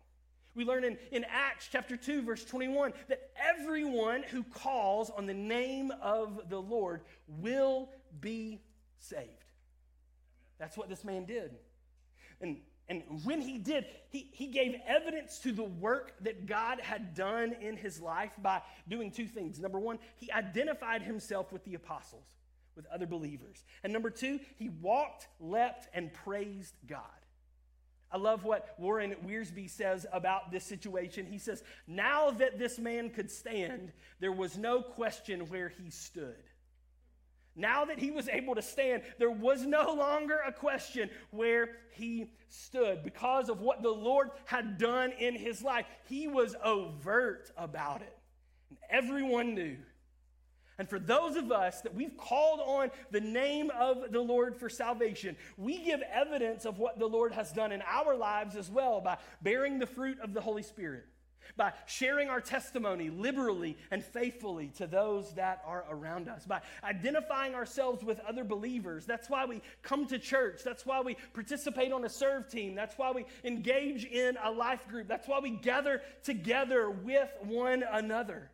We 0.54 0.64
learn 0.64 0.84
in, 0.84 0.96
in 1.10 1.24
Acts 1.28 1.68
chapter 1.68 1.96
2, 1.96 2.22
verse 2.22 2.44
21, 2.44 2.92
that 3.08 3.32
everyone 3.36 4.22
who 4.22 4.44
calls 4.44 5.10
on 5.10 5.26
the 5.26 5.34
name 5.34 5.92
of 6.00 6.48
the 6.48 6.60
Lord 6.60 7.00
will 7.26 7.88
be 8.20 8.60
saved. 9.00 9.26
That's 10.60 10.76
what 10.76 10.88
this 10.88 11.02
man 11.02 11.24
did. 11.24 11.50
And 12.40 12.58
And 12.88 13.02
when 13.24 13.40
he 13.40 13.58
did, 13.58 13.86
he, 14.10 14.28
he 14.32 14.46
gave 14.46 14.76
evidence 14.86 15.40
to 15.40 15.50
the 15.50 15.64
work 15.64 16.12
that 16.20 16.46
God 16.46 16.78
had 16.80 17.14
done 17.14 17.56
in 17.60 17.76
his 17.76 18.00
life 18.00 18.30
by 18.40 18.62
doing 18.88 19.10
two 19.10 19.26
things. 19.26 19.58
Number 19.58 19.80
one, 19.80 19.98
he 20.14 20.30
identified 20.30 21.02
himself 21.02 21.52
with 21.52 21.64
the 21.64 21.74
apostles, 21.74 22.26
with 22.76 22.86
other 22.86 23.06
believers. 23.06 23.64
And 23.82 23.92
number 23.92 24.10
two, 24.10 24.40
he 24.56 24.68
walked, 24.68 25.28
leapt, 25.40 25.88
and 25.94 26.12
praised 26.12 26.74
God. 26.86 27.00
I 28.10 28.18
love 28.18 28.44
what 28.44 28.74
Warren 28.78 29.14
Wiersbe 29.26 29.70
says 29.70 30.06
about 30.12 30.52
this 30.52 30.64
situation. 30.64 31.26
He 31.26 31.38
says, 31.38 31.62
Now 31.86 32.30
that 32.32 32.58
this 32.58 32.78
man 32.78 33.08
could 33.08 33.30
stand, 33.30 33.92
there 34.20 34.32
was 34.32 34.58
no 34.58 34.82
question 34.82 35.40
where 35.48 35.70
he 35.70 35.90
stood. 35.90 36.36
Now 37.54 37.84
that 37.86 37.98
he 37.98 38.10
was 38.10 38.28
able 38.28 38.54
to 38.54 38.62
stand, 38.62 39.02
there 39.18 39.30
was 39.30 39.64
no 39.64 39.94
longer 39.94 40.38
a 40.46 40.52
question 40.52 41.10
where 41.30 41.70
he 41.92 42.30
stood 42.48 43.02
because 43.02 43.48
of 43.48 43.60
what 43.60 43.82
the 43.82 43.90
Lord 43.90 44.30
had 44.44 44.78
done 44.78 45.12
in 45.12 45.34
his 45.34 45.62
life. 45.62 45.86
He 46.08 46.28
was 46.28 46.54
overt 46.64 47.50
about 47.56 48.00
it, 48.00 48.18
and 48.70 48.78
everyone 48.90 49.54
knew. 49.54 49.76
And 50.82 50.90
for 50.90 50.98
those 50.98 51.36
of 51.36 51.52
us 51.52 51.80
that 51.82 51.94
we've 51.94 52.16
called 52.16 52.58
on 52.58 52.90
the 53.12 53.20
name 53.20 53.70
of 53.78 54.10
the 54.10 54.20
Lord 54.20 54.56
for 54.56 54.68
salvation, 54.68 55.36
we 55.56 55.78
give 55.78 56.00
evidence 56.12 56.64
of 56.64 56.80
what 56.80 56.98
the 56.98 57.06
Lord 57.06 57.30
has 57.34 57.52
done 57.52 57.70
in 57.70 57.82
our 57.82 58.16
lives 58.16 58.56
as 58.56 58.68
well 58.68 59.00
by 59.00 59.18
bearing 59.42 59.78
the 59.78 59.86
fruit 59.86 60.18
of 60.18 60.34
the 60.34 60.40
Holy 60.40 60.64
Spirit 60.64 61.04
by 61.56 61.72
sharing 61.86 62.28
our 62.28 62.40
testimony 62.40 63.10
liberally 63.10 63.76
and 63.92 64.02
faithfully 64.02 64.72
to 64.76 64.88
those 64.88 65.34
that 65.34 65.62
are 65.66 65.84
around 65.88 66.28
us, 66.28 66.46
by 66.46 66.60
identifying 66.82 67.54
ourselves 67.54 68.02
with 68.02 68.18
other 68.20 68.42
believers. 68.42 69.06
That's 69.06 69.30
why 69.30 69.44
we 69.44 69.62
come 69.82 70.06
to 70.06 70.18
church. 70.18 70.62
That's 70.64 70.84
why 70.84 71.00
we 71.00 71.16
participate 71.32 71.92
on 71.92 72.04
a 72.04 72.08
serve 72.08 72.48
team. 72.48 72.74
That's 72.74 72.96
why 72.96 73.12
we 73.12 73.26
engage 73.44 74.04
in 74.04 74.36
a 74.42 74.50
life 74.50 74.88
group. 74.88 75.06
That's 75.06 75.28
why 75.28 75.38
we 75.38 75.50
gather 75.50 76.02
together 76.24 76.90
with 76.90 77.30
one 77.42 77.84
another. 77.88 78.50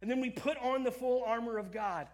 And 0.00 0.10
then 0.10 0.20
we 0.20 0.30
put 0.30 0.56
on 0.58 0.84
the 0.84 0.92
full 0.92 1.24
armor 1.24 1.58
of 1.58 1.72
God 1.72 2.06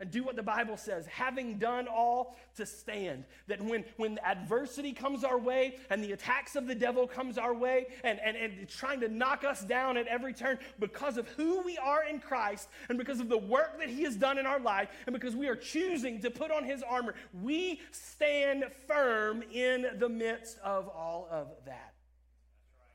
and 0.00 0.10
do 0.10 0.24
what 0.24 0.34
the 0.34 0.42
Bible 0.42 0.76
says, 0.76 1.06
having 1.06 1.56
done 1.58 1.86
all 1.86 2.36
to 2.56 2.66
stand. 2.66 3.24
That 3.46 3.62
when, 3.62 3.84
when 3.96 4.18
adversity 4.24 4.92
comes 4.92 5.22
our 5.22 5.38
way 5.38 5.76
and 5.88 6.02
the 6.02 6.12
attacks 6.12 6.56
of 6.56 6.66
the 6.66 6.74
devil 6.74 7.06
comes 7.06 7.38
our 7.38 7.54
way 7.54 7.86
and, 8.02 8.18
and, 8.20 8.36
and 8.36 8.68
trying 8.68 9.00
to 9.00 9.08
knock 9.08 9.44
us 9.44 9.62
down 9.64 9.96
at 9.96 10.08
every 10.08 10.32
turn 10.32 10.58
because 10.80 11.16
of 11.16 11.28
who 11.28 11.62
we 11.62 11.78
are 11.78 12.04
in 12.04 12.18
Christ 12.18 12.68
and 12.88 12.98
because 12.98 13.20
of 13.20 13.28
the 13.28 13.38
work 13.38 13.78
that 13.78 13.88
he 13.88 14.02
has 14.02 14.16
done 14.16 14.36
in 14.36 14.46
our 14.46 14.60
life 14.60 14.88
and 15.06 15.14
because 15.14 15.36
we 15.36 15.46
are 15.46 15.56
choosing 15.56 16.20
to 16.22 16.30
put 16.30 16.50
on 16.50 16.64
his 16.64 16.82
armor, 16.82 17.14
we 17.42 17.80
stand 17.92 18.64
firm 18.88 19.42
in 19.52 19.86
the 19.98 20.08
midst 20.08 20.58
of 20.58 20.88
all 20.88 21.28
of 21.30 21.48
that. 21.66 21.94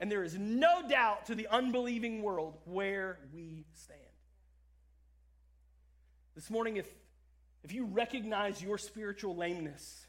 And 0.01 0.11
there 0.11 0.23
is 0.23 0.37
no 0.37 0.87
doubt 0.87 1.25
to 1.27 1.35
the 1.35 1.47
unbelieving 1.47 2.21
world 2.21 2.57
where 2.65 3.19
we 3.33 3.65
stand. 3.73 3.98
This 6.39 6.49
morning, 6.49 6.77
if, 6.77 6.87
if 7.65 7.73
you 7.73 7.83
recognize 7.83 8.63
your 8.63 8.77
spiritual 8.77 9.35
lameness 9.35 10.07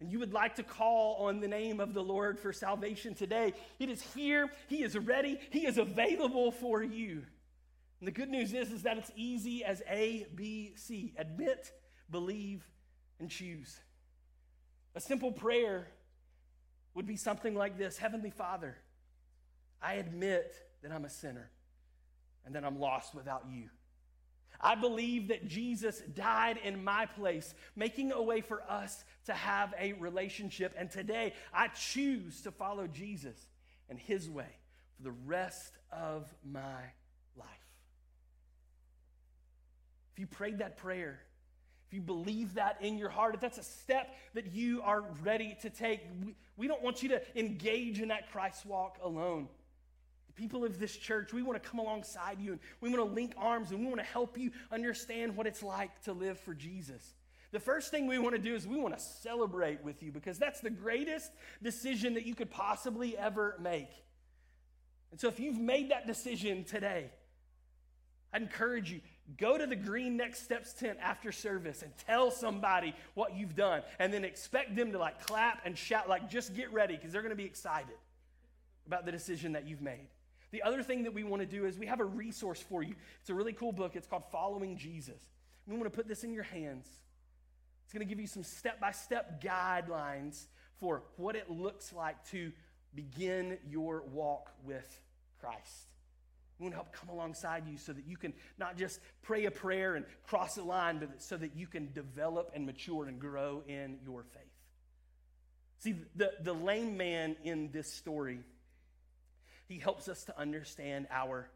and 0.00 0.10
you 0.10 0.18
would 0.18 0.32
like 0.32 0.56
to 0.56 0.64
call 0.64 1.28
on 1.28 1.38
the 1.38 1.46
name 1.46 1.78
of 1.78 1.94
the 1.94 2.02
Lord 2.02 2.36
for 2.36 2.52
salvation 2.52 3.14
today, 3.14 3.52
it 3.78 3.88
is 3.88 4.02
here, 4.16 4.50
He 4.66 4.82
is 4.82 4.98
ready, 4.98 5.38
He 5.50 5.66
is 5.66 5.78
available 5.78 6.50
for 6.50 6.82
you. 6.82 7.22
And 8.00 8.08
the 8.08 8.10
good 8.10 8.28
news 8.28 8.52
is, 8.52 8.72
is 8.72 8.82
that 8.82 8.98
it's 8.98 9.12
easy 9.14 9.64
as 9.64 9.84
A, 9.88 10.26
B, 10.34 10.72
C 10.74 11.14
admit, 11.16 11.70
believe, 12.10 12.68
and 13.20 13.30
choose. 13.30 13.78
A 14.96 15.00
simple 15.00 15.30
prayer 15.30 15.86
would 16.94 17.06
be 17.06 17.14
something 17.14 17.54
like 17.54 17.78
this 17.78 17.98
Heavenly 17.98 18.30
Father, 18.30 18.78
I 19.80 19.94
admit 19.94 20.56
that 20.82 20.90
I'm 20.90 21.04
a 21.04 21.10
sinner 21.10 21.52
and 22.44 22.56
that 22.56 22.64
I'm 22.64 22.80
lost 22.80 23.14
without 23.14 23.44
you. 23.48 23.68
I 24.64 24.74
believe 24.74 25.28
that 25.28 25.46
Jesus 25.46 26.00
died 26.14 26.58
in 26.64 26.82
my 26.82 27.04
place, 27.04 27.54
making 27.76 28.12
a 28.12 28.22
way 28.22 28.40
for 28.40 28.62
us 28.62 29.04
to 29.26 29.34
have 29.34 29.74
a 29.78 29.92
relationship. 29.92 30.74
And 30.78 30.90
today, 30.90 31.34
I 31.52 31.68
choose 31.68 32.40
to 32.42 32.50
follow 32.50 32.86
Jesus 32.86 33.36
and 33.90 33.98
his 33.98 34.28
way 34.28 34.48
for 34.96 35.02
the 35.02 35.14
rest 35.26 35.76
of 35.92 36.32
my 36.50 36.80
life. 37.36 37.46
If 40.14 40.20
you 40.20 40.26
prayed 40.26 40.60
that 40.60 40.78
prayer, 40.78 41.20
if 41.86 41.92
you 41.92 42.00
believe 42.00 42.54
that 42.54 42.78
in 42.80 42.96
your 42.96 43.10
heart, 43.10 43.34
if 43.34 43.42
that's 43.42 43.58
a 43.58 43.62
step 43.62 44.14
that 44.32 44.54
you 44.54 44.80
are 44.80 45.04
ready 45.22 45.58
to 45.60 45.68
take, 45.68 46.00
we, 46.24 46.34
we 46.56 46.68
don't 46.68 46.82
want 46.82 47.02
you 47.02 47.10
to 47.10 47.38
engage 47.38 48.00
in 48.00 48.08
that 48.08 48.32
Christ 48.32 48.64
walk 48.64 48.96
alone 49.02 49.48
people 50.34 50.64
of 50.64 50.78
this 50.78 50.96
church, 50.96 51.32
we 51.32 51.42
want 51.42 51.62
to 51.62 51.68
come 51.68 51.80
alongside 51.80 52.40
you 52.40 52.52
and 52.52 52.60
we 52.80 52.90
want 52.90 53.00
to 53.08 53.14
link 53.14 53.34
arms 53.36 53.70
and 53.70 53.80
we 53.80 53.86
want 53.86 53.98
to 53.98 54.06
help 54.06 54.38
you 54.38 54.50
understand 54.72 55.36
what 55.36 55.46
it's 55.46 55.62
like 55.62 56.02
to 56.02 56.12
live 56.12 56.38
for 56.40 56.54
Jesus. 56.54 57.14
The 57.52 57.60
first 57.60 57.90
thing 57.90 58.06
we 58.08 58.18
want 58.18 58.34
to 58.34 58.40
do 58.42 58.54
is 58.54 58.66
we 58.66 58.76
want 58.76 58.98
to 58.98 59.02
celebrate 59.02 59.84
with 59.84 60.02
you 60.02 60.10
because 60.10 60.38
that's 60.38 60.60
the 60.60 60.70
greatest 60.70 61.30
decision 61.62 62.14
that 62.14 62.26
you 62.26 62.34
could 62.34 62.50
possibly 62.50 63.16
ever 63.16 63.56
make. 63.60 63.90
And 65.12 65.20
so 65.20 65.28
if 65.28 65.38
you've 65.38 65.60
made 65.60 65.92
that 65.92 66.08
decision 66.08 66.64
today, 66.64 67.10
I 68.32 68.38
encourage 68.38 68.90
you 68.90 69.00
go 69.38 69.56
to 69.56 69.66
the 69.66 69.76
green 69.76 70.16
next 70.16 70.42
steps 70.42 70.72
tent 70.72 70.98
after 71.00 71.30
service 71.30 71.82
and 71.82 71.92
tell 72.06 72.32
somebody 72.32 72.92
what 73.14 73.36
you've 73.36 73.54
done 73.54 73.82
and 74.00 74.12
then 74.12 74.24
expect 74.24 74.74
them 74.74 74.90
to 74.90 74.98
like 74.98 75.24
clap 75.24 75.60
and 75.64 75.78
shout 75.78 76.08
like 76.08 76.28
just 76.28 76.54
get 76.54 76.72
ready 76.72 76.96
because 76.96 77.12
they're 77.12 77.22
going 77.22 77.30
to 77.30 77.36
be 77.36 77.44
excited 77.44 77.94
about 78.86 79.06
the 79.06 79.12
decision 79.12 79.52
that 79.52 79.66
you've 79.66 79.80
made 79.80 80.08
the 80.54 80.62
other 80.62 80.84
thing 80.84 81.02
that 81.02 81.12
we 81.12 81.24
want 81.24 81.42
to 81.42 81.46
do 81.46 81.66
is 81.66 81.76
we 81.76 81.86
have 81.86 81.98
a 81.98 82.04
resource 82.04 82.62
for 82.68 82.80
you. 82.80 82.94
It's 83.20 83.28
a 83.28 83.34
really 83.34 83.52
cool 83.52 83.72
book. 83.72 83.96
It's 83.96 84.06
called 84.06 84.22
Following 84.30 84.76
Jesus. 84.76 85.20
We 85.66 85.76
want 85.76 85.84
to 85.84 85.90
put 85.90 86.06
this 86.06 86.22
in 86.22 86.32
your 86.32 86.44
hands. 86.44 86.86
It's 87.84 87.92
going 87.92 88.06
to 88.06 88.08
give 88.08 88.20
you 88.20 88.28
some 88.28 88.44
step 88.44 88.80
by 88.80 88.92
step 88.92 89.42
guidelines 89.42 90.44
for 90.78 91.02
what 91.16 91.34
it 91.34 91.50
looks 91.50 91.92
like 91.92 92.24
to 92.30 92.52
begin 92.94 93.58
your 93.68 94.04
walk 94.12 94.52
with 94.64 94.88
Christ. 95.40 95.88
We 96.60 96.64
want 96.64 96.74
to 96.74 96.76
help 96.76 96.92
come 96.92 97.08
alongside 97.08 97.66
you 97.66 97.76
so 97.76 97.92
that 97.92 98.06
you 98.06 98.16
can 98.16 98.32
not 98.56 98.76
just 98.76 99.00
pray 99.22 99.46
a 99.46 99.50
prayer 99.50 99.96
and 99.96 100.06
cross 100.24 100.56
a 100.56 100.62
line, 100.62 101.00
but 101.00 101.20
so 101.20 101.36
that 101.36 101.56
you 101.56 101.66
can 101.66 101.92
develop 101.92 102.52
and 102.54 102.64
mature 102.64 103.06
and 103.06 103.18
grow 103.18 103.64
in 103.66 103.98
your 104.04 104.22
faith. 104.22 104.42
See, 105.80 105.96
the, 106.14 106.32
the 106.40 106.52
lame 106.52 106.96
man 106.96 107.34
in 107.42 107.72
this 107.72 107.92
story 107.92 108.38
he 109.68 109.78
helps 109.78 110.08
us 110.08 110.24
to 110.24 110.38
understand 110.38 111.06
our 111.10 111.48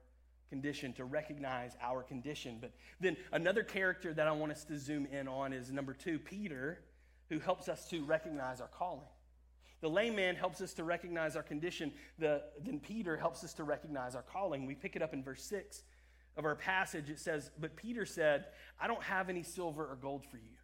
condition, 0.49 0.93
to 0.95 1.05
recognize 1.05 1.77
our 1.83 2.03
condition. 2.03 2.59
But 2.61 2.73
then 3.01 3.17
another 3.33 3.63
character 3.63 4.15
that 4.15 4.27
I 4.27 4.33
want 4.33 4.53
us 4.53 4.65
to 4.65 4.79
zoom 4.79 5.07
in 5.07 5.29
on 5.29 5.53
is 5.53 5.71
number 5.71 5.93
two, 5.93 6.19
Peter, 6.19 6.81
who 7.29 7.39
helps 7.39 7.69
us 7.69 7.89
to 7.91 8.05
recognize 8.05 8.61
our 8.61 8.69
calling. 8.69 9.07
The 9.81 9.89
lame 9.89 10.17
man 10.17 10.35
helps 10.35 10.61
us 10.61 10.73
to 10.75 10.85
recognize 10.85 11.37
our 11.37 11.43
condition. 11.43 11.93
The, 12.19 12.43
then 12.61 12.81
Peter 12.81 13.17
helps 13.17 13.45
us 13.45 13.55
to 13.55 13.65
recognize 13.65 14.17
our 14.17 14.23
calling. 14.23 14.67
We 14.67 14.75
pick 14.75 14.97
it 14.97 15.03
up 15.03 15.13
in 15.13 15.23
verse 15.23 15.45
6 15.45 15.83
of 16.37 16.45
our 16.45 16.57
passage. 16.57 17.11
It 17.11 17.21
says, 17.21 17.51
But 17.61 17.77
Peter 17.77 18.05
said, 18.05 18.47
I 18.81 18.87
don't 18.87 19.03
have 19.03 19.29
any 19.29 19.43
silver 19.43 19.85
or 19.85 19.97
gold 19.97 20.25
for 20.25 20.37
you, 20.37 20.57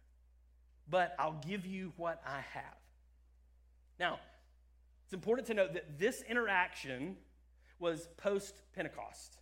but 0.89 1.15
I'll 1.17 1.41
give 1.47 1.65
you 1.65 1.93
what 1.95 2.21
I 2.25 2.41
have. 2.53 2.75
Now, 3.99 4.19
it's 5.05 5.13
important 5.13 5.47
to 5.47 5.53
note 5.53 5.73
that 5.73 5.97
this 5.97 6.21
interaction 6.27 7.15
was 7.79 8.07
post 8.17 8.61
Pentecost. 8.73 9.37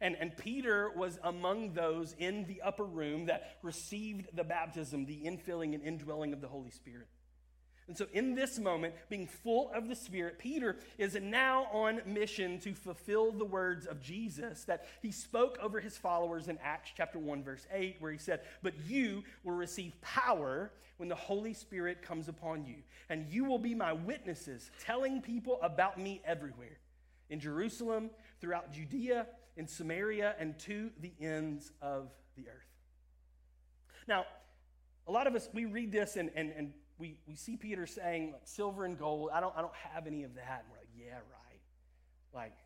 And, 0.00 0.16
and 0.18 0.36
Peter 0.36 0.90
was 0.96 1.18
among 1.22 1.74
those 1.74 2.14
in 2.18 2.46
the 2.46 2.62
upper 2.62 2.84
room 2.84 3.26
that 3.26 3.58
received 3.62 4.34
the 4.34 4.44
baptism, 4.44 5.04
the 5.04 5.22
infilling 5.24 5.74
and 5.74 5.82
indwelling 5.82 6.32
of 6.32 6.40
the 6.40 6.48
Holy 6.48 6.70
Spirit. 6.70 7.06
And 7.86 7.98
so, 7.98 8.06
in 8.12 8.36
this 8.36 8.58
moment, 8.58 8.94
being 9.08 9.26
full 9.26 9.68
of 9.74 9.88
the 9.88 9.96
Spirit, 9.96 10.38
Peter 10.38 10.76
is 10.96 11.18
now 11.20 11.64
on 11.72 12.00
mission 12.06 12.60
to 12.60 12.72
fulfill 12.72 13.32
the 13.32 13.44
words 13.44 13.84
of 13.84 14.00
Jesus 14.00 14.62
that 14.64 14.86
he 15.02 15.10
spoke 15.10 15.58
over 15.60 15.80
his 15.80 15.98
followers 15.98 16.46
in 16.46 16.56
Acts 16.62 16.92
chapter 16.96 17.18
1, 17.18 17.42
verse 17.42 17.66
8, 17.72 17.96
where 17.98 18.12
he 18.12 18.18
said, 18.18 18.42
But 18.62 18.74
you 18.86 19.24
will 19.42 19.54
receive 19.54 20.00
power 20.02 20.70
when 20.98 21.08
the 21.08 21.16
Holy 21.16 21.52
Spirit 21.52 22.00
comes 22.00 22.28
upon 22.28 22.64
you, 22.64 22.76
and 23.08 23.26
you 23.28 23.44
will 23.44 23.58
be 23.58 23.74
my 23.74 23.92
witnesses, 23.92 24.70
telling 24.78 25.20
people 25.20 25.58
about 25.60 25.98
me 25.98 26.22
everywhere 26.24 26.78
in 27.30 27.40
Jerusalem, 27.40 28.10
throughout 28.40 28.72
Judea, 28.72 29.26
in 29.56 29.66
Samaria, 29.66 30.34
and 30.38 30.58
to 30.60 30.90
the 31.00 31.12
ends 31.20 31.72
of 31.80 32.10
the 32.36 32.48
earth. 32.48 32.68
Now, 34.06 34.26
a 35.06 35.12
lot 35.12 35.26
of 35.26 35.34
us, 35.34 35.48
we 35.52 35.64
read 35.64 35.92
this 35.92 36.16
and, 36.16 36.30
and, 36.34 36.52
and 36.56 36.72
we, 36.98 37.16
we 37.26 37.34
see 37.34 37.56
Peter 37.56 37.86
saying, 37.86 38.32
like, 38.32 38.42
silver 38.44 38.84
and 38.84 38.98
gold, 38.98 39.30
I 39.32 39.40
don't, 39.40 39.56
I 39.56 39.62
don't 39.62 39.74
have 39.94 40.06
any 40.06 40.24
of 40.24 40.34
that. 40.34 40.64
And 40.64 40.70
we're 40.70 40.78
like, 40.78 40.88
yeah, 40.98 41.14
right. 41.14 41.60
Like, 42.34 42.56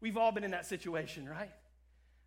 we've 0.00 0.16
all 0.16 0.32
been 0.32 0.44
in 0.44 0.50
that 0.50 0.66
situation, 0.66 1.28
right? 1.28 1.52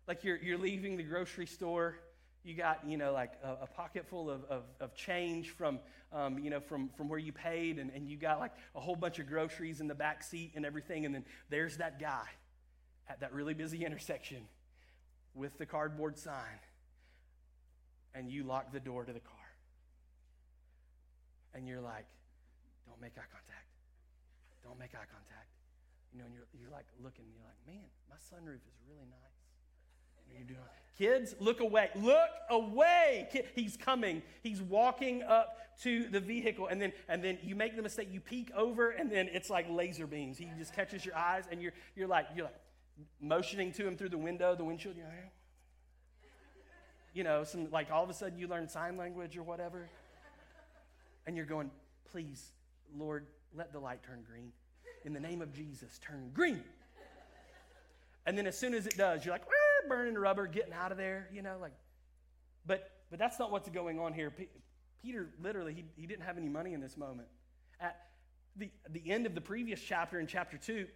Like, 0.08 0.24
you're, 0.24 0.36
you're 0.36 0.58
leaving 0.58 0.96
the 0.96 1.02
grocery 1.02 1.46
store 1.46 1.98
You 2.42 2.54
got, 2.54 2.80
you 2.86 2.96
know, 2.96 3.12
like 3.12 3.32
a, 3.44 3.64
a 3.64 3.66
pocket 3.66 4.06
full 4.08 4.30
of, 4.30 4.44
of, 4.44 4.62
of 4.80 4.94
change 4.94 5.50
from, 5.50 5.78
um, 6.10 6.38
you 6.38 6.48
know, 6.48 6.60
from, 6.60 6.88
from 6.96 7.08
where 7.08 7.18
you 7.18 7.32
paid, 7.32 7.78
and, 7.78 7.90
and 7.94 8.08
you 8.08 8.16
got 8.16 8.40
like 8.40 8.52
a 8.74 8.80
whole 8.80 8.96
bunch 8.96 9.18
of 9.18 9.26
groceries 9.26 9.80
in 9.80 9.88
the 9.88 9.94
back 9.94 10.22
seat 10.22 10.52
and 10.54 10.64
everything. 10.64 11.04
And 11.04 11.14
then 11.14 11.24
there's 11.50 11.76
that 11.76 12.00
guy 12.00 12.26
at 13.08 13.20
that 13.20 13.34
really 13.34 13.52
busy 13.52 13.84
intersection 13.84 14.42
with 15.34 15.58
the 15.58 15.66
cardboard 15.66 16.18
sign, 16.18 16.60
and 18.14 18.30
you 18.30 18.42
lock 18.42 18.72
the 18.72 18.80
door 18.80 19.04
to 19.04 19.12
the 19.12 19.20
car. 19.20 19.36
And 21.52 21.66
you're 21.68 21.80
like, 21.80 22.06
don't 22.86 23.00
make 23.02 23.12
eye 23.18 23.30
contact. 23.30 23.68
Don't 24.64 24.78
make 24.78 24.94
eye 24.94 25.10
contact. 25.12 25.50
You 26.12 26.20
know, 26.20 26.24
and 26.24 26.34
you're, 26.34 26.46
you're 26.58 26.70
like 26.70 26.86
looking, 27.02 27.26
you're 27.34 27.44
like, 27.44 27.60
man, 27.66 27.86
my 28.08 28.16
sunroof 28.16 28.64
is 28.64 28.78
really 28.88 29.06
nice. 29.10 29.39
What 30.30 30.36
are 30.36 30.40
you 30.40 30.44
doing? 30.46 30.60
Kids, 30.98 31.34
look 31.40 31.60
away. 31.60 31.90
Look 31.96 32.30
away. 32.50 33.28
He's 33.54 33.76
coming. 33.76 34.22
He's 34.42 34.60
walking 34.60 35.22
up 35.22 35.56
to 35.82 36.08
the 36.08 36.20
vehicle, 36.20 36.66
and 36.66 36.80
then 36.80 36.92
and 37.08 37.24
then 37.24 37.38
you 37.42 37.54
make 37.56 37.74
the 37.74 37.82
mistake. 37.82 38.08
You 38.12 38.20
peek 38.20 38.50
over, 38.54 38.90
and 38.90 39.10
then 39.10 39.28
it's 39.32 39.48
like 39.48 39.66
laser 39.70 40.06
beams. 40.06 40.36
He 40.36 40.48
just 40.58 40.74
catches 40.74 41.04
your 41.04 41.16
eyes, 41.16 41.44
and 41.50 41.62
you're 41.62 41.72
you're 41.96 42.08
like 42.08 42.26
you're 42.36 42.44
like 42.44 42.60
motioning 43.20 43.72
to 43.72 43.86
him 43.86 43.96
through 43.96 44.10
the 44.10 44.18
window, 44.18 44.54
the 44.54 44.64
windshield. 44.64 44.96
You 44.96 45.04
know, 45.04 45.08
you 47.14 47.24
know, 47.24 47.44
some 47.44 47.70
like 47.70 47.90
all 47.90 48.04
of 48.04 48.10
a 48.10 48.14
sudden 48.14 48.38
you 48.38 48.46
learn 48.46 48.68
sign 48.68 48.98
language 48.98 49.36
or 49.38 49.42
whatever, 49.42 49.88
and 51.26 51.36
you're 51.36 51.46
going, 51.46 51.70
please, 52.12 52.52
Lord, 52.94 53.26
let 53.54 53.72
the 53.72 53.78
light 53.78 54.02
turn 54.02 54.22
green. 54.30 54.52
In 55.04 55.14
the 55.14 55.20
name 55.20 55.40
of 55.40 55.52
Jesus, 55.54 55.98
turn 55.98 56.30
green. 56.34 56.62
And 58.26 58.36
then 58.36 58.46
as 58.46 58.56
soon 58.56 58.74
as 58.74 58.86
it 58.86 58.96
does, 58.96 59.24
you're 59.24 59.34
like, 59.34 59.46
burning 59.88 60.14
rubber, 60.14 60.46
getting 60.46 60.72
out 60.72 60.92
of 60.92 60.98
there, 60.98 61.28
you 61.32 61.42
know, 61.42 61.56
like, 61.60 61.72
but, 62.66 62.90
but 63.10 63.18
that's 63.18 63.38
not 63.38 63.50
what's 63.50 63.68
going 63.68 63.98
on 63.98 64.12
here. 64.12 64.30
P- 64.30 64.48
Peter, 65.02 65.30
literally, 65.42 65.72
he, 65.74 65.84
he 65.96 66.06
didn't 66.06 66.24
have 66.24 66.36
any 66.36 66.48
money 66.48 66.74
in 66.74 66.80
this 66.80 66.96
moment. 66.96 67.28
At 67.80 67.96
the, 68.56 68.70
the 68.90 69.10
end 69.10 69.26
of 69.26 69.34
the 69.34 69.40
previous 69.40 69.80
chapter, 69.80 70.20
in 70.20 70.26
chapter 70.26 70.58
2, 70.58 70.86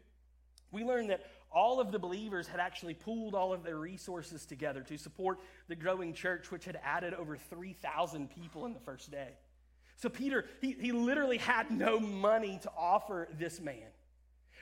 we 0.71 0.85
learned 0.85 1.11
that 1.11 1.25
all 1.53 1.81
of 1.81 1.93
the 1.93 1.99
believers 1.99 2.49
had 2.49 2.61
actually 2.61 2.95
pooled 2.95 3.35
all 3.35 3.53
of 3.53 3.63
their 3.63 3.77
resources 3.77 4.45
together 4.45 4.83
to 4.83 4.99
support 4.99 5.39
the 5.69 5.77
growing 5.77 6.13
church, 6.13 6.51
which 6.51 6.65
had 6.65 6.79
added 6.85 7.15
over 7.15 7.37
3,000 7.37 8.29
people 8.29 8.67
in 8.67 8.75
the 8.75 8.81
first 8.81 9.11
day. 9.11 9.31
So 9.97 10.09
Peter, 10.09 10.45
he, 10.61 10.73
he 10.73 10.93
literally 10.93 11.39
had 11.39 11.71
no 11.71 12.01
money 12.01 12.59
to 12.63 12.73
offer 12.77 13.29
this 13.39 13.61
man. 13.61 13.87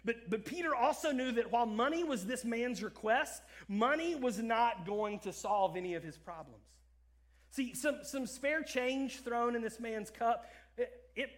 But, 0.05 0.29
but 0.29 0.45
Peter 0.45 0.75
also 0.75 1.13
knew 1.13 1.33
that 1.33 1.53
while 1.53 1.67
money 1.67 2.03
was 2.03 2.27
this 2.27 2.45
man's 2.45 2.83
request, 2.83 3.43
money 3.69 4.15
was 4.15 4.39
not 4.39 4.85
going 4.85 5.21
to 5.21 5.33
solve 5.33 5.77
any 5.77 5.95
of 5.95 6.03
his 6.03 6.19
problems. 6.19 6.65
See, 7.51 7.75
some, 7.75 7.99
some 8.03 8.27
spare 8.27 8.63
change 8.63 9.23
thrown 9.23 9.55
in 9.55 9.63
this 9.63 9.79
man's 9.79 10.11
cup, 10.11 10.51
it, 10.77 10.91
it, 11.15 11.31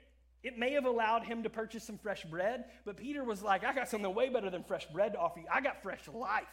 it 0.42 0.58
may 0.58 0.72
have 0.72 0.86
allowed 0.86 1.24
him 1.24 1.42
to 1.42 1.50
purchase 1.50 1.84
some 1.84 1.98
fresh 1.98 2.24
bread, 2.24 2.64
but 2.84 2.96
Peter 2.96 3.24
was 3.24 3.42
like, 3.42 3.64
I 3.64 3.74
got 3.74 3.88
something 3.88 4.14
way 4.14 4.28
better 4.28 4.48
than 4.48 4.62
fresh 4.62 4.86
bread 4.86 5.12
to 5.12 5.18
offer 5.18 5.40
you. 5.40 5.46
I 5.52 5.60
got 5.60 5.82
fresh 5.82 6.06
life 6.08 6.44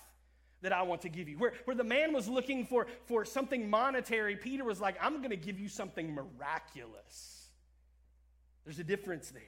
that 0.62 0.74
I 0.74 0.82
want 0.82 1.02
to 1.02 1.10
give 1.10 1.30
you. 1.30 1.38
Where, 1.38 1.54
where 1.66 1.76
the 1.76 1.84
man 1.84 2.12
was 2.12 2.28
looking 2.28 2.66
for, 2.66 2.88
for 3.06 3.24
something 3.24 3.70
monetary, 3.70 4.36
Peter 4.36 4.64
was 4.64 4.82
like, 4.82 4.96
I'm 5.02 5.18
going 5.18 5.30
to 5.30 5.38
give 5.38 5.60
you 5.60 5.70
something 5.70 6.14
miraculous. 6.14 7.48
There's 8.66 8.80
a 8.80 8.84
difference 8.84 9.30
there. 9.32 9.42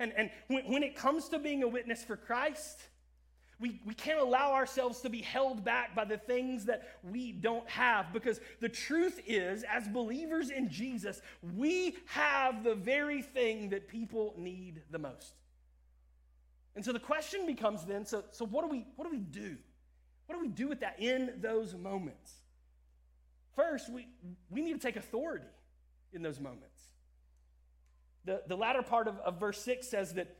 And, 0.00 0.12
and 0.16 0.30
when, 0.48 0.64
when 0.64 0.82
it 0.82 0.96
comes 0.96 1.28
to 1.28 1.38
being 1.38 1.62
a 1.62 1.68
witness 1.68 2.02
for 2.02 2.16
Christ, 2.16 2.80
we, 3.60 3.78
we 3.84 3.92
can't 3.92 4.18
allow 4.18 4.52
ourselves 4.52 5.02
to 5.02 5.10
be 5.10 5.20
held 5.20 5.62
back 5.62 5.94
by 5.94 6.06
the 6.06 6.16
things 6.16 6.64
that 6.64 6.88
we 7.02 7.30
don't 7.30 7.68
have 7.68 8.10
because 8.12 8.40
the 8.60 8.70
truth 8.70 9.20
is, 9.26 9.62
as 9.70 9.86
believers 9.86 10.48
in 10.48 10.70
Jesus, 10.70 11.20
we 11.54 11.98
have 12.06 12.64
the 12.64 12.74
very 12.74 13.20
thing 13.20 13.68
that 13.68 13.86
people 13.86 14.34
need 14.38 14.80
the 14.90 14.98
most. 14.98 15.34
And 16.74 16.82
so 16.82 16.92
the 16.92 16.98
question 16.98 17.44
becomes 17.46 17.84
then 17.84 18.06
so, 18.06 18.24
so 18.30 18.46
what, 18.46 18.64
do 18.64 18.70
we, 18.70 18.86
what 18.96 19.04
do 19.04 19.10
we 19.10 19.22
do? 19.22 19.58
What 20.26 20.36
do 20.36 20.40
we 20.40 20.48
do 20.48 20.66
with 20.66 20.80
that 20.80 20.98
in 20.98 21.32
those 21.42 21.74
moments? 21.74 22.32
First, 23.54 23.92
we, 23.92 24.08
we 24.48 24.62
need 24.62 24.72
to 24.72 24.78
take 24.78 24.96
authority 24.96 25.44
in 26.14 26.22
those 26.22 26.40
moments. 26.40 26.80
The, 28.24 28.42
the 28.46 28.56
latter 28.56 28.82
part 28.82 29.08
of, 29.08 29.18
of 29.20 29.40
verse 29.40 29.62
6 29.62 29.88
says 29.88 30.14
that, 30.14 30.36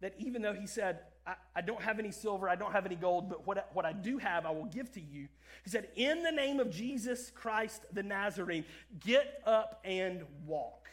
that 0.00 0.14
even 0.18 0.42
though 0.42 0.52
he 0.52 0.66
said, 0.66 1.00
I, 1.26 1.34
I 1.56 1.60
don't 1.62 1.82
have 1.82 1.98
any 1.98 2.10
silver, 2.10 2.48
I 2.48 2.56
don't 2.56 2.72
have 2.72 2.86
any 2.86 2.96
gold, 2.96 3.28
but 3.28 3.46
what, 3.46 3.70
what 3.72 3.84
I 3.84 3.92
do 3.92 4.18
have, 4.18 4.44
I 4.44 4.50
will 4.50 4.66
give 4.66 4.92
to 4.92 5.00
you. 5.00 5.28
He 5.62 5.70
said, 5.70 5.88
In 5.96 6.22
the 6.22 6.30
name 6.30 6.60
of 6.60 6.70
Jesus 6.70 7.30
Christ 7.34 7.82
the 7.92 8.02
Nazarene, 8.02 8.64
get 9.00 9.42
up 9.46 9.80
and 9.84 10.24
walk. 10.46 10.88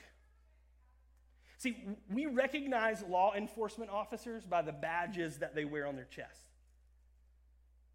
See, 1.57 1.77
we 2.09 2.25
recognize 2.25 3.03
law 3.03 3.35
enforcement 3.35 3.91
officers 3.91 4.43
by 4.45 4.63
the 4.63 4.71
badges 4.71 5.37
that 5.39 5.53
they 5.53 5.65
wear 5.65 5.85
on 5.85 5.95
their 5.95 6.05
chest. 6.05 6.47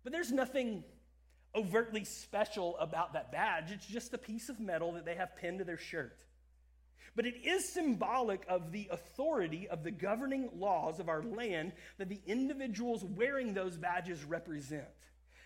But 0.05 0.13
there's 0.13 0.31
nothing 0.31 0.85
overtly 1.53 2.05
special 2.05 2.77
about 2.79 3.15
that 3.15 3.33
badge. 3.33 3.73
It's 3.73 3.87
just 3.87 4.15
a 4.15 4.19
piece 4.19 4.49
of 4.49 4.61
metal 4.61 4.93
that 4.93 5.05
they 5.05 5.17
have 5.17 5.35
pinned 5.37 5.59
to 5.59 5.65
their 5.65 5.79
shirt 5.79 6.17
but 7.17 7.25
it 7.25 7.47
is 7.47 7.67
symbolic 7.67 8.45
of 8.47 8.71
the 8.71 8.89
authority 8.93 9.67
of 9.69 9.83
the 9.83 9.91
governing 9.91 10.51
laws 10.55 11.01
of 11.01 11.09
our 11.09 11.23
land 11.23 11.73
that 11.97 12.11
the 12.11 12.21
individuals 12.27 13.03
wearing 13.03 13.55
those 13.55 13.77
badges 13.79 14.23
represent. 14.23 14.85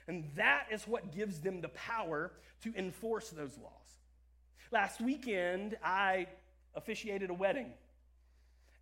And 0.09 0.29
that 0.35 0.67
is 0.73 0.87
what 0.89 1.15
gives 1.15 1.41
them 1.41 1.61
the 1.61 1.69
power 1.69 2.33
to 2.65 2.75
enforce 2.77 3.31
those 3.31 3.57
laws. 3.57 3.73
Last 4.73 5.01
weekend, 5.01 5.77
I 5.83 6.27
officiated 6.75 7.31
a 7.31 7.35
wedding. 7.35 7.73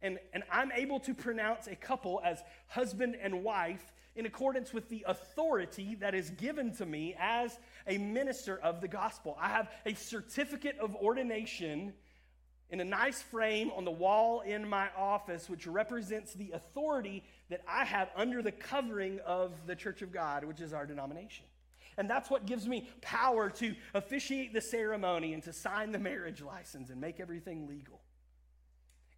And, 0.01 0.19
and 0.33 0.43
I'm 0.51 0.73
able 0.73 1.01
to 1.01 1.15
pronounce 1.15 1.67
a 1.67 1.77
couple 1.77 2.23
as 2.25 2.43
husband 2.69 3.17
and 3.21 3.45
wife 3.45 3.93
in 4.17 4.25
accordance 4.25 4.73
with 4.73 4.89
the 4.89 5.05
authority 5.07 5.97
that 5.97 6.15
is 6.15 6.31
given 6.31 6.75
to 6.77 6.87
me 6.87 7.15
as 7.19 7.59
a 7.87 7.99
minister 7.99 8.59
of 8.59 8.81
the 8.81 8.89
gospel. 8.89 9.37
I 9.41 9.49
have 9.49 9.71
a 9.85 9.95
certificate 9.95 10.79
of 10.79 10.97
ordination 10.97 11.93
in 12.71 12.81
a 12.81 12.85
nice 12.85 13.23
frame 13.23 13.71
on 13.77 13.85
the 13.85 13.91
wall 13.91 14.41
in 14.41 14.69
my 14.69 14.89
office, 14.97 15.49
which 15.49 15.67
represents 15.67 16.35
the 16.35 16.51
authority 16.53 17.25
that 17.49 17.63
I 17.69 17.85
have 17.85 18.11
under 18.15 18.43
the 18.43 18.53
covering 18.53 19.21
of 19.21 19.53
the 19.67 19.75
Church 19.75 20.03
of 20.03 20.13
God, 20.13 20.45
which 20.45 20.61
is 20.61 20.73
our 20.73 20.87
denomination. 20.87 21.47
And 21.97 22.09
that's 22.09 22.31
what 22.31 22.47
gives 22.47 22.69
me 22.69 22.89
power 23.01 23.51
to 23.51 23.75
officiate 23.95 24.53
the 24.53 24.61
ceremony 24.61 25.35
and 25.35 25.43
to 25.43 25.53
sign 25.53 25.91
the 25.93 25.99
marriage 25.99 26.43
license 26.43 26.91
and 26.91 27.01
make 27.01 27.19
everything 27.21 27.67
legal. 27.67 28.01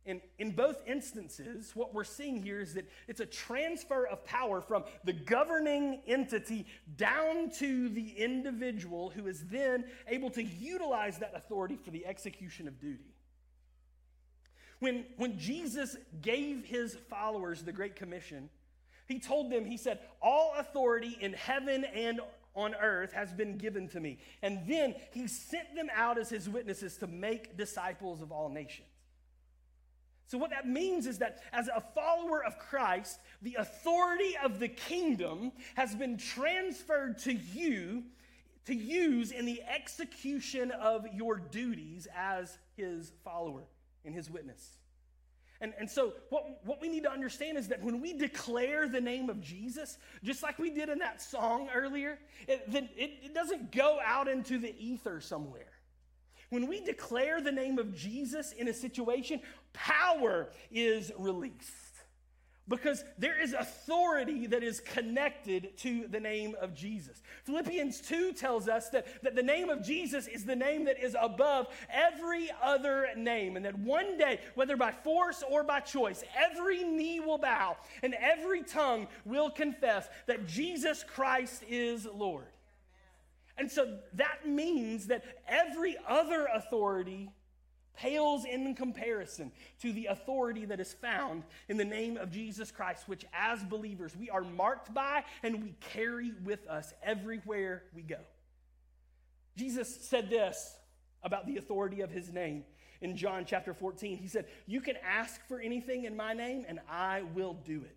In, 0.07 0.23
in 0.39 0.53
both 0.53 0.83
instances, 0.87 1.73
what 1.75 1.93
we're 1.93 2.05
seeing 2.05 2.43
here 2.43 2.61
is 2.61 2.73
that 2.75 2.91
it's 3.07 3.21
a 3.21 3.27
transfer 3.27 4.07
of 4.07 4.25
power 4.25 4.63
from 4.63 4.85
the 5.05 5.13
governing 5.13 6.01
entity 6.07 6.65
down 6.97 7.51
to 7.59 7.91
the 7.91 8.13
individual 8.17 9.11
who 9.11 9.27
is 9.27 9.45
then 9.49 9.85
able 10.09 10.31
to 10.31 10.43
utilize 10.43 11.19
that 11.19 11.33
authority 11.35 11.77
for 11.77 11.91
the 11.91 12.07
execution 12.07 12.67
of 12.67 12.81
duty. 12.81 13.15
When, 14.81 15.05
when 15.17 15.39
Jesus 15.39 15.97
gave 16.23 16.65
his 16.65 16.97
followers 17.09 17.63
the 17.63 17.73
Great 17.73 17.97
Commission, 17.97 18.49
he 19.07 19.19
told 19.19 19.51
them, 19.51 19.65
he 19.65 19.77
said, 19.77 20.01
All 20.23 20.55
authority 20.59 21.17
in 21.21 21.35
heaven 21.35 21.85
and 21.85 22.21
on 22.55 22.75
earth 22.75 23.13
has 23.13 23.33
been 23.33 23.59
given 23.59 23.89
to 23.89 24.01
me. 24.01 24.19
And 24.43 24.67
then 24.67 24.95
he 25.13 25.27
sent 25.27 25.75
them 25.75 25.89
out 25.95 26.19
as 26.19 26.31
his 26.31 26.49
witnesses 26.49 26.97
to 26.99 27.07
make 27.07 27.57
disciples 27.57 28.23
of 28.23 28.33
all 28.33 28.49
nations. 28.49 28.89
So, 30.27 30.39
what 30.39 30.51
that 30.51 30.67
means 30.69 31.07
is 31.07 31.19
that 31.19 31.43
as 31.53 31.69
a 31.69 31.83
follower 31.95 32.45
of 32.45 32.59
Christ, 32.59 33.19
the 33.43 33.57
authority 33.57 34.37
of 34.43 34.61
the 34.61 34.69
kingdom 34.69 35.53
has 35.75 35.95
been 35.95 36.17
transferred 36.17 37.19
to 37.21 37.33
you 37.33 38.05
to 38.67 38.75
use 38.75 39.33
in 39.33 39.45
the 39.45 39.61
execution 39.63 40.71
of 40.71 41.05
your 41.13 41.37
duties 41.39 42.07
as 42.17 42.59
his 42.77 43.13
follower 43.25 43.65
in 44.05 44.13
his 44.13 44.31
witness. 44.31 44.79
And, 45.63 45.75
and 45.79 45.91
so, 45.91 46.15
what, 46.31 46.65
what 46.65 46.81
we 46.81 46.89
need 46.89 47.03
to 47.03 47.13
understand 47.13 47.59
is 47.59 47.69
that 47.69 47.83
when 47.83 48.01
we 48.01 48.15
declare 48.15 48.89
the 48.89 49.01
name 49.01 49.29
of 49.29 49.43
Jesus, 49.43 49.99
just 50.25 50.43
like 50.43 50.59
we 50.59 50.71
did 50.71 50.89
in 50.89 50.99
that 51.01 51.21
song 51.21 51.69
earlier, 51.75 52.19
it, 52.49 52.63
it, 52.73 52.91
it 52.97 53.35
doesn't 53.35 53.71
go 53.71 53.99
out 54.05 54.27
into 54.27 54.59
the 54.59 54.75
ether 54.79 55.21
somewhere. 55.21 55.73
When 56.49 56.67
we 56.67 56.81
declare 56.81 57.41
the 57.43 57.53
name 57.53 57.79
of 57.79 57.95
Jesus 57.95 58.53
in 58.53 58.69
a 58.69 58.73
situation, 58.73 59.41
power 59.75 60.51
is 60.71 61.13
released 61.19 61.90
because 62.71 63.05
there 63.19 63.39
is 63.39 63.53
authority 63.53 64.47
that 64.47 64.63
is 64.63 64.81
connected 64.81 65.77
to 65.79 66.07
the 66.07 66.21
name 66.21 66.55
of 66.61 66.73
Jesus. 66.73 67.21
Philippians 67.43 68.01
2 68.01 68.33
tells 68.33 68.69
us 68.69 68.89
that, 68.91 69.23
that 69.25 69.35
the 69.35 69.43
name 69.43 69.69
of 69.69 69.85
Jesus 69.85 70.29
is 70.29 70.45
the 70.45 70.55
name 70.55 70.85
that 70.85 71.03
is 71.03 71.17
above 71.21 71.67
every 71.93 72.49
other 72.63 73.09
name, 73.17 73.57
and 73.57 73.65
that 73.65 73.77
one 73.77 74.17
day, 74.17 74.39
whether 74.55 74.77
by 74.77 74.93
force 74.93 75.43
or 75.51 75.65
by 75.65 75.81
choice, 75.81 76.23
every 76.39 76.85
knee 76.85 77.19
will 77.19 77.39
bow 77.39 77.77
and 78.05 78.15
every 78.15 78.63
tongue 78.63 79.09
will 79.25 79.51
confess 79.51 80.09
that 80.27 80.47
Jesus 80.47 81.03
Christ 81.03 81.65
is 81.69 82.07
Lord. 82.07 82.47
And 83.59 83.71
so 83.71 83.99
that 84.15 84.47
means 84.47 85.09
that 85.09 85.25
every 85.49 85.97
other 86.09 86.47
authority 86.55 87.31
pales 87.97 88.45
in 88.45 88.75
comparison 88.75 89.53
to 89.81 89.93
the 89.93 90.07
authority 90.07 90.65
that 90.65 90.81
is 90.81 90.93
found 90.93 91.45
in 91.69 91.77
the 91.77 91.85
name 91.85 92.17
of 92.17 92.31
Jesus 92.31 92.71
Christ, 92.71 93.09
which 93.09 93.25
as 93.33 93.63
believers 93.63 94.17
we 94.17 94.31
are 94.31 94.43
marked 94.43 94.93
by 94.95 95.25
and 95.43 95.63
we 95.63 95.75
carry 95.81 96.33
with 96.45 96.67
us 96.67 96.93
everywhere 97.03 97.85
we 97.95 98.03
go. 98.03 98.21
Jesus 99.57 99.95
said 100.09 100.31
this 100.31 100.77
about 101.23 101.47
the 101.47 101.57
authority 101.57 102.01
of 102.01 102.11
his 102.11 102.33
name 102.33 102.65
in 103.01 103.17
John 103.17 103.45
chapter 103.45 103.75
14. 103.75 104.17
He 104.17 104.29
said, 104.29 104.47
You 104.67 104.81
can 104.81 104.97
ask 105.05 105.47
for 105.49 105.61
anything 105.61 106.05
in 106.05 106.17
my 106.17 106.33
name, 106.33 106.65
and 106.69 106.81
I 106.89 107.23
will 107.35 107.55
do 107.55 107.83
it 107.83 107.97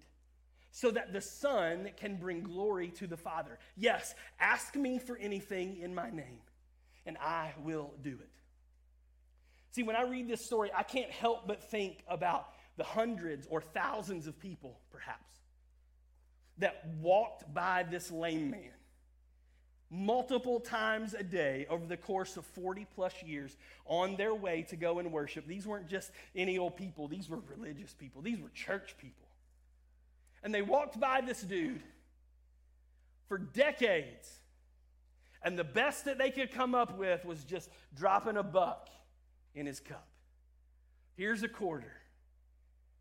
so 0.71 0.89
that 0.91 1.13
the 1.13 1.21
Son 1.21 1.89
can 1.97 2.17
bring 2.17 2.41
glory 2.41 2.89
to 2.89 3.05
the 3.05 3.15
Father. 3.15 3.59
Yes, 3.77 4.15
ask 4.39 4.75
me 4.75 4.97
for 4.97 5.15
anything 5.17 5.77
in 5.77 5.93
my 5.93 6.09
name, 6.09 6.39
and 7.05 7.15
I 7.19 7.53
will 7.63 7.93
do 8.01 8.17
it. 8.19 8.29
See, 9.73 9.83
when 9.83 9.95
I 9.95 10.03
read 10.03 10.27
this 10.27 10.43
story, 10.45 10.71
I 10.75 10.83
can't 10.83 11.11
help 11.11 11.47
but 11.47 11.61
think 11.63 12.03
about 12.07 12.47
the 12.77 12.83
hundreds 12.83 13.47
or 13.49 13.61
thousands 13.61 14.27
of 14.27 14.39
people, 14.39 14.79
perhaps, 14.91 15.39
that 16.59 16.85
walked 17.01 17.51
by 17.53 17.83
this 17.83 18.11
lame 18.11 18.51
man 18.51 18.71
multiple 19.89 20.59
times 20.59 21.13
a 21.13 21.21
day 21.21 21.67
over 21.69 21.85
the 21.85 21.97
course 21.97 22.35
of 22.35 22.45
40 22.45 22.87
plus 22.95 23.13
years 23.23 23.55
on 23.85 24.15
their 24.15 24.33
way 24.33 24.63
to 24.69 24.75
go 24.75 24.97
and 24.97 25.11
worship. 25.11 25.45
These 25.45 25.67
weren't 25.67 25.87
just 25.87 26.11
any 26.35 26.57
old 26.57 26.75
people, 26.77 27.07
these 27.07 27.29
were 27.29 27.39
religious 27.47 27.93
people, 27.93 28.23
these 28.23 28.39
were 28.39 28.49
church 28.49 28.95
people 28.97 29.27
and 30.43 30.53
they 30.53 30.61
walked 30.61 30.99
by 30.99 31.21
this 31.21 31.41
dude 31.41 31.81
for 33.27 33.37
decades. 33.37 34.29
And 35.41 35.57
the 35.57 35.63
best 35.63 36.05
that 36.05 36.17
they 36.17 36.29
could 36.29 36.51
come 36.51 36.75
up 36.75 36.97
with 36.97 37.25
was 37.25 37.43
just 37.43 37.69
dropping 37.95 38.37
a 38.37 38.43
buck 38.43 38.89
in 39.55 39.65
his 39.65 39.79
cup. 39.79 40.07
Here's 41.15 41.43
a 41.43 41.47
quarter. 41.47 41.93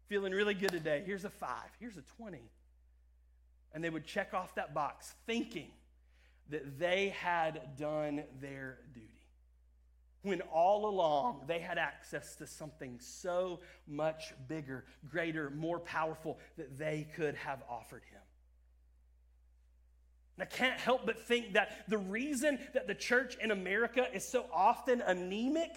Feeling 0.08 0.32
really 0.32 0.54
good 0.54 0.72
today. 0.72 1.02
Here's 1.06 1.24
a 1.24 1.30
five. 1.30 1.70
Here's 1.80 1.96
a 1.96 2.02
20. 2.18 2.38
And 3.74 3.82
they 3.82 3.90
would 3.90 4.04
check 4.04 4.34
off 4.34 4.54
that 4.56 4.74
box 4.74 5.14
thinking 5.26 5.70
that 6.50 6.78
they 6.78 7.08
had 7.08 7.76
done 7.78 8.24
their 8.40 8.78
duty 8.92 9.08
when 10.22 10.40
all 10.42 10.86
along 10.86 11.42
they 11.46 11.58
had 11.58 11.78
access 11.78 12.36
to 12.36 12.46
something 12.46 12.98
so 13.00 13.60
much 13.86 14.32
bigger, 14.48 14.84
greater, 15.08 15.50
more 15.50 15.80
powerful 15.80 16.38
that 16.56 16.78
they 16.78 17.08
could 17.16 17.34
have 17.34 17.62
offered 17.68 18.02
him. 18.10 18.20
And 20.36 20.46
I 20.46 20.46
can't 20.46 20.78
help 20.78 21.04
but 21.06 21.18
think 21.26 21.54
that 21.54 21.84
the 21.88 21.98
reason 21.98 22.58
that 22.72 22.86
the 22.86 22.94
church 22.94 23.36
in 23.42 23.50
America 23.50 24.06
is 24.14 24.26
so 24.26 24.46
often 24.52 25.00
anemic 25.00 25.74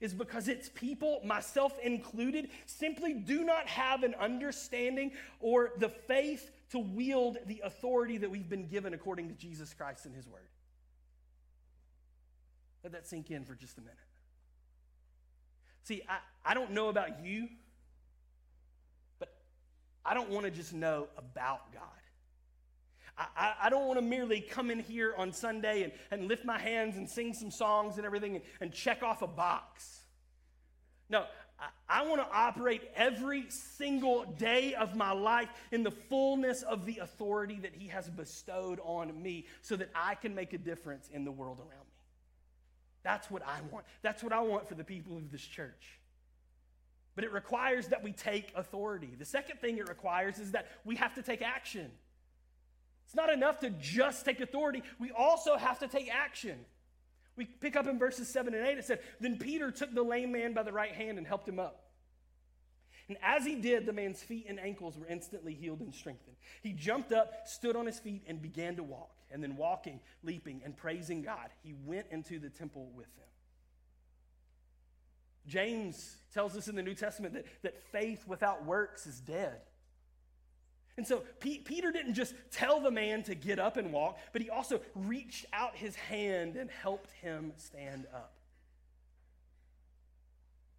is 0.00 0.14
because 0.14 0.48
its 0.48 0.68
people, 0.68 1.20
myself 1.24 1.78
included, 1.82 2.50
simply 2.66 3.14
do 3.14 3.44
not 3.44 3.66
have 3.66 4.02
an 4.02 4.14
understanding 4.14 5.12
or 5.40 5.72
the 5.78 5.88
faith 5.88 6.50
to 6.70 6.78
wield 6.78 7.38
the 7.46 7.60
authority 7.64 8.18
that 8.18 8.30
we've 8.30 8.48
been 8.48 8.66
given 8.66 8.94
according 8.94 9.28
to 9.28 9.34
Jesus 9.34 9.74
Christ 9.74 10.06
and 10.06 10.14
his 10.14 10.26
word. 10.26 10.48
Let 12.84 12.92
that 12.92 13.06
sink 13.06 13.30
in 13.30 13.44
for 13.44 13.54
just 13.54 13.78
a 13.78 13.80
minute. 13.80 13.96
See, 15.82 16.02
I, 16.08 16.18
I 16.44 16.54
don't 16.54 16.72
know 16.72 16.88
about 16.88 17.24
you, 17.24 17.48
but 19.18 19.34
I 20.04 20.14
don't 20.14 20.30
want 20.30 20.44
to 20.44 20.50
just 20.50 20.72
know 20.72 21.08
about 21.16 21.72
God. 21.72 21.82
I, 23.18 23.54
I, 23.64 23.70
don't 23.70 23.86
want 23.86 23.98
to 23.98 24.04
merely 24.04 24.40
come 24.40 24.70
in 24.70 24.78
here 24.78 25.12
on 25.16 25.32
Sunday 25.32 25.82
and, 25.82 25.92
and 26.10 26.28
lift 26.28 26.44
my 26.44 26.58
hands 26.58 26.96
and 26.96 27.08
sing 27.08 27.34
some 27.34 27.50
songs 27.50 27.96
and 27.96 28.06
everything 28.06 28.36
and, 28.36 28.44
and 28.60 28.72
check 28.72 29.02
off 29.02 29.22
a 29.22 29.26
box. 29.26 30.02
No, 31.10 31.24
I, 31.58 32.00
I 32.00 32.06
want 32.06 32.20
to 32.20 32.28
operate 32.32 32.82
every 32.94 33.46
single 33.48 34.24
day 34.24 34.74
of 34.74 34.94
my 34.94 35.12
life 35.12 35.48
in 35.72 35.82
the 35.82 35.90
fullness 35.90 36.62
of 36.62 36.86
the 36.86 36.98
authority 36.98 37.58
that 37.62 37.74
He 37.74 37.88
has 37.88 38.08
bestowed 38.08 38.78
on 38.84 39.20
me 39.20 39.46
so 39.62 39.74
that 39.76 39.90
I 39.94 40.14
can 40.14 40.34
make 40.34 40.52
a 40.52 40.58
difference 40.58 41.08
in 41.12 41.24
the 41.24 41.32
world 41.32 41.58
around 41.58 41.70
me. 41.70 41.98
That's 43.02 43.30
what 43.30 43.42
I 43.42 43.60
want. 43.72 43.84
That's 44.02 44.22
what 44.22 44.32
I 44.32 44.40
want 44.40 44.68
for 44.68 44.74
the 44.74 44.84
people 44.84 45.16
of 45.16 45.32
this 45.32 45.42
church. 45.42 45.98
But 47.14 47.24
it 47.24 47.32
requires 47.32 47.88
that 47.88 48.04
we 48.04 48.12
take 48.12 48.52
authority. 48.54 49.10
The 49.18 49.24
second 49.24 49.58
thing 49.60 49.78
it 49.78 49.88
requires 49.88 50.38
is 50.38 50.52
that 50.52 50.68
we 50.84 50.94
have 50.96 51.14
to 51.14 51.22
take 51.22 51.42
action. 51.42 51.90
It's 53.08 53.14
not 53.14 53.32
enough 53.32 53.60
to 53.60 53.70
just 53.70 54.26
take 54.26 54.40
authority, 54.40 54.82
we 54.98 55.10
also 55.10 55.56
have 55.56 55.78
to 55.78 55.88
take 55.88 56.14
action. 56.14 56.58
We 57.36 57.46
pick 57.46 57.74
up 57.74 57.86
in 57.86 57.98
verses 57.98 58.28
7 58.28 58.52
and 58.52 58.66
8, 58.66 58.76
it 58.76 58.84
said, 58.84 59.00
Then 59.18 59.38
Peter 59.38 59.70
took 59.70 59.94
the 59.94 60.02
lame 60.02 60.30
man 60.30 60.52
by 60.52 60.62
the 60.62 60.72
right 60.72 60.92
hand 60.92 61.16
and 61.16 61.26
helped 61.26 61.48
him 61.48 61.58
up. 61.58 61.84
And 63.08 63.16
as 63.22 63.46
he 63.46 63.54
did, 63.54 63.86
the 63.86 63.94
man's 63.94 64.22
feet 64.22 64.44
and 64.46 64.60
ankles 64.60 64.98
were 64.98 65.06
instantly 65.06 65.54
healed 65.54 65.80
and 65.80 65.94
strengthened. 65.94 66.36
He 66.62 66.74
jumped 66.74 67.10
up, 67.10 67.48
stood 67.48 67.76
on 67.76 67.86
his 67.86 67.98
feet, 67.98 68.24
and 68.26 68.42
began 68.42 68.76
to 68.76 68.82
walk 68.82 69.14
and 69.30 69.42
then 69.42 69.56
walking, 69.56 70.00
leaping, 70.22 70.60
and 70.62 70.76
praising 70.76 71.22
God, 71.22 71.48
he 71.62 71.74
went 71.86 72.08
into 72.10 72.38
the 72.38 72.50
temple 72.50 72.90
with 72.94 73.14
them. 73.16 73.24
James 75.46 76.16
tells 76.34 76.56
us 76.58 76.68
in 76.68 76.76
the 76.76 76.82
New 76.82 76.94
Testament 76.94 77.32
that, 77.32 77.46
that 77.62 77.82
faith 77.90 78.26
without 78.26 78.66
works 78.66 79.06
is 79.06 79.20
dead. 79.20 79.60
And 80.98 81.06
so 81.06 81.22
P- 81.38 81.60
Peter 81.60 81.92
didn't 81.92 82.14
just 82.14 82.34
tell 82.50 82.80
the 82.80 82.90
man 82.90 83.22
to 83.22 83.36
get 83.36 83.60
up 83.60 83.76
and 83.76 83.92
walk, 83.92 84.18
but 84.32 84.42
he 84.42 84.50
also 84.50 84.80
reached 84.96 85.46
out 85.52 85.76
his 85.76 85.94
hand 85.94 86.56
and 86.56 86.68
helped 86.68 87.12
him 87.22 87.52
stand 87.56 88.08
up. 88.12 88.32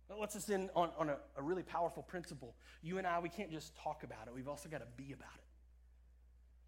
That 0.10 0.20
lets 0.20 0.36
us 0.36 0.50
in 0.50 0.70
on, 0.76 0.90
on 0.98 1.08
a, 1.08 1.16
a 1.38 1.42
really 1.42 1.64
powerful 1.64 2.04
principle. 2.04 2.54
You 2.82 2.98
and 2.98 3.08
I, 3.08 3.20
we 3.20 3.30
can't 3.30 3.50
just 3.50 3.78
talk 3.78 4.04
about 4.04 4.28
it, 4.28 4.36
we've 4.36 4.50
also 4.50 4.68
got 4.68 4.80
to 4.80 4.88
be 4.98 5.14
about 5.14 5.30
it. 5.38 5.49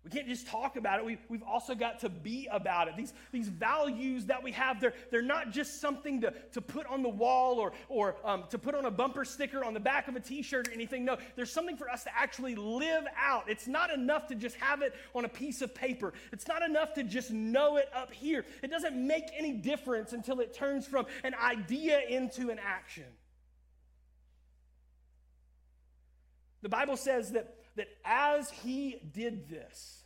We 0.04 0.10
can't 0.10 0.28
just 0.28 0.48
talk 0.48 0.78
about 0.78 0.98
it. 0.98 1.06
We, 1.06 1.20
we've 1.30 1.44
also 1.44 1.76
got 1.76 2.00
to 2.00 2.10
be 2.10 2.48
about 2.52 2.88
it. 2.88 2.98
These, 2.98 3.14
these 3.32 3.50
values 3.50 4.26
that 4.26 4.42
we 4.42 4.52
have, 4.54 4.82
they're, 4.82 4.96
they're 5.12 5.22
not 5.22 5.52
just 5.52 5.80
something 5.80 6.22
to, 6.22 6.34
to 6.54 6.62
put 6.62 6.88
on 6.88 7.04
the 7.04 7.10
wall 7.10 7.60
or, 7.60 7.74
or 7.88 8.16
um, 8.24 8.46
to 8.50 8.58
put 8.58 8.74
on 8.74 8.86
a 8.86 8.92
bumper 8.92 9.24
sticker 9.24 9.64
on 9.64 9.76
the 9.76 9.80
back 9.80 10.08
of 10.08 10.16
a 10.16 10.20
t 10.20 10.42
shirt 10.42 10.68
or 10.68 10.72
anything. 10.72 11.06
No, 11.06 11.18
there's 11.36 11.52
something 11.52 11.78
for 11.78 11.88
us 11.88 12.04
to 12.06 12.10
actually 12.18 12.56
live 12.56 13.04
out. 13.16 13.48
It's 13.48 13.68
not 13.68 13.92
enough 13.92 14.28
to 14.30 14.36
just 14.36 14.56
have 14.56 14.82
it 14.82 14.96
on 15.14 15.24
a 15.26 15.30
piece 15.30 15.62
of 15.62 15.76
paper, 15.76 16.14
it's 16.32 16.48
not 16.48 16.64
enough 16.64 16.94
to 16.96 17.04
just 17.04 17.30
know 17.30 17.78
it 17.78 17.90
up 17.96 18.12
here. 18.12 18.44
It 18.64 18.72
doesn't 18.72 18.96
make 18.96 19.26
any 19.38 19.54
difference 19.54 20.14
until 20.14 20.40
it 20.40 20.56
turns 20.56 20.88
from 20.88 21.06
an 21.24 21.36
idea 21.36 22.00
into 22.00 22.50
an 22.50 22.60
action. 22.60 23.06
The 26.64 26.70
Bible 26.70 26.98
says 26.98 27.32
that 27.32 27.56
that 27.76 27.88
as 28.04 28.50
he 28.50 29.02
did 29.14 29.50
this, 29.50 30.04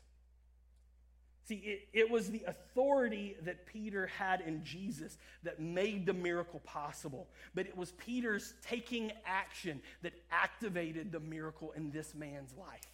see, 1.47 1.56
it, 1.56 1.88
it 1.93 2.10
was 2.10 2.30
the 2.30 2.43
authority 2.47 3.36
that 3.41 3.65
Peter 3.65 4.08
had 4.08 4.41
in 4.41 4.63
Jesus 4.63 5.17
that 5.43 5.60
made 5.60 6.06
the 6.06 6.13
miracle 6.13 6.60
possible. 6.62 7.28
But 7.54 7.65
it 7.65 7.75
was 7.75 7.91
Peter's 7.93 8.54
taking 8.67 9.12
action 9.25 9.82
that 10.01 10.13
activated 10.32 11.12
the 11.12 11.19
miracle 11.19 11.71
in 11.75 11.91
this 11.91 12.13
man's 12.13 12.54
life. 12.58 12.88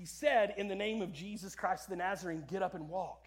He 0.00 0.06
said, 0.06 0.54
In 0.56 0.68
the 0.68 0.74
name 0.74 1.02
of 1.02 1.12
Jesus 1.12 1.54
Christ 1.54 1.90
the 1.90 1.96
Nazarene, 1.96 2.44
get 2.50 2.62
up 2.62 2.74
and 2.74 2.88
walk. 2.88 3.26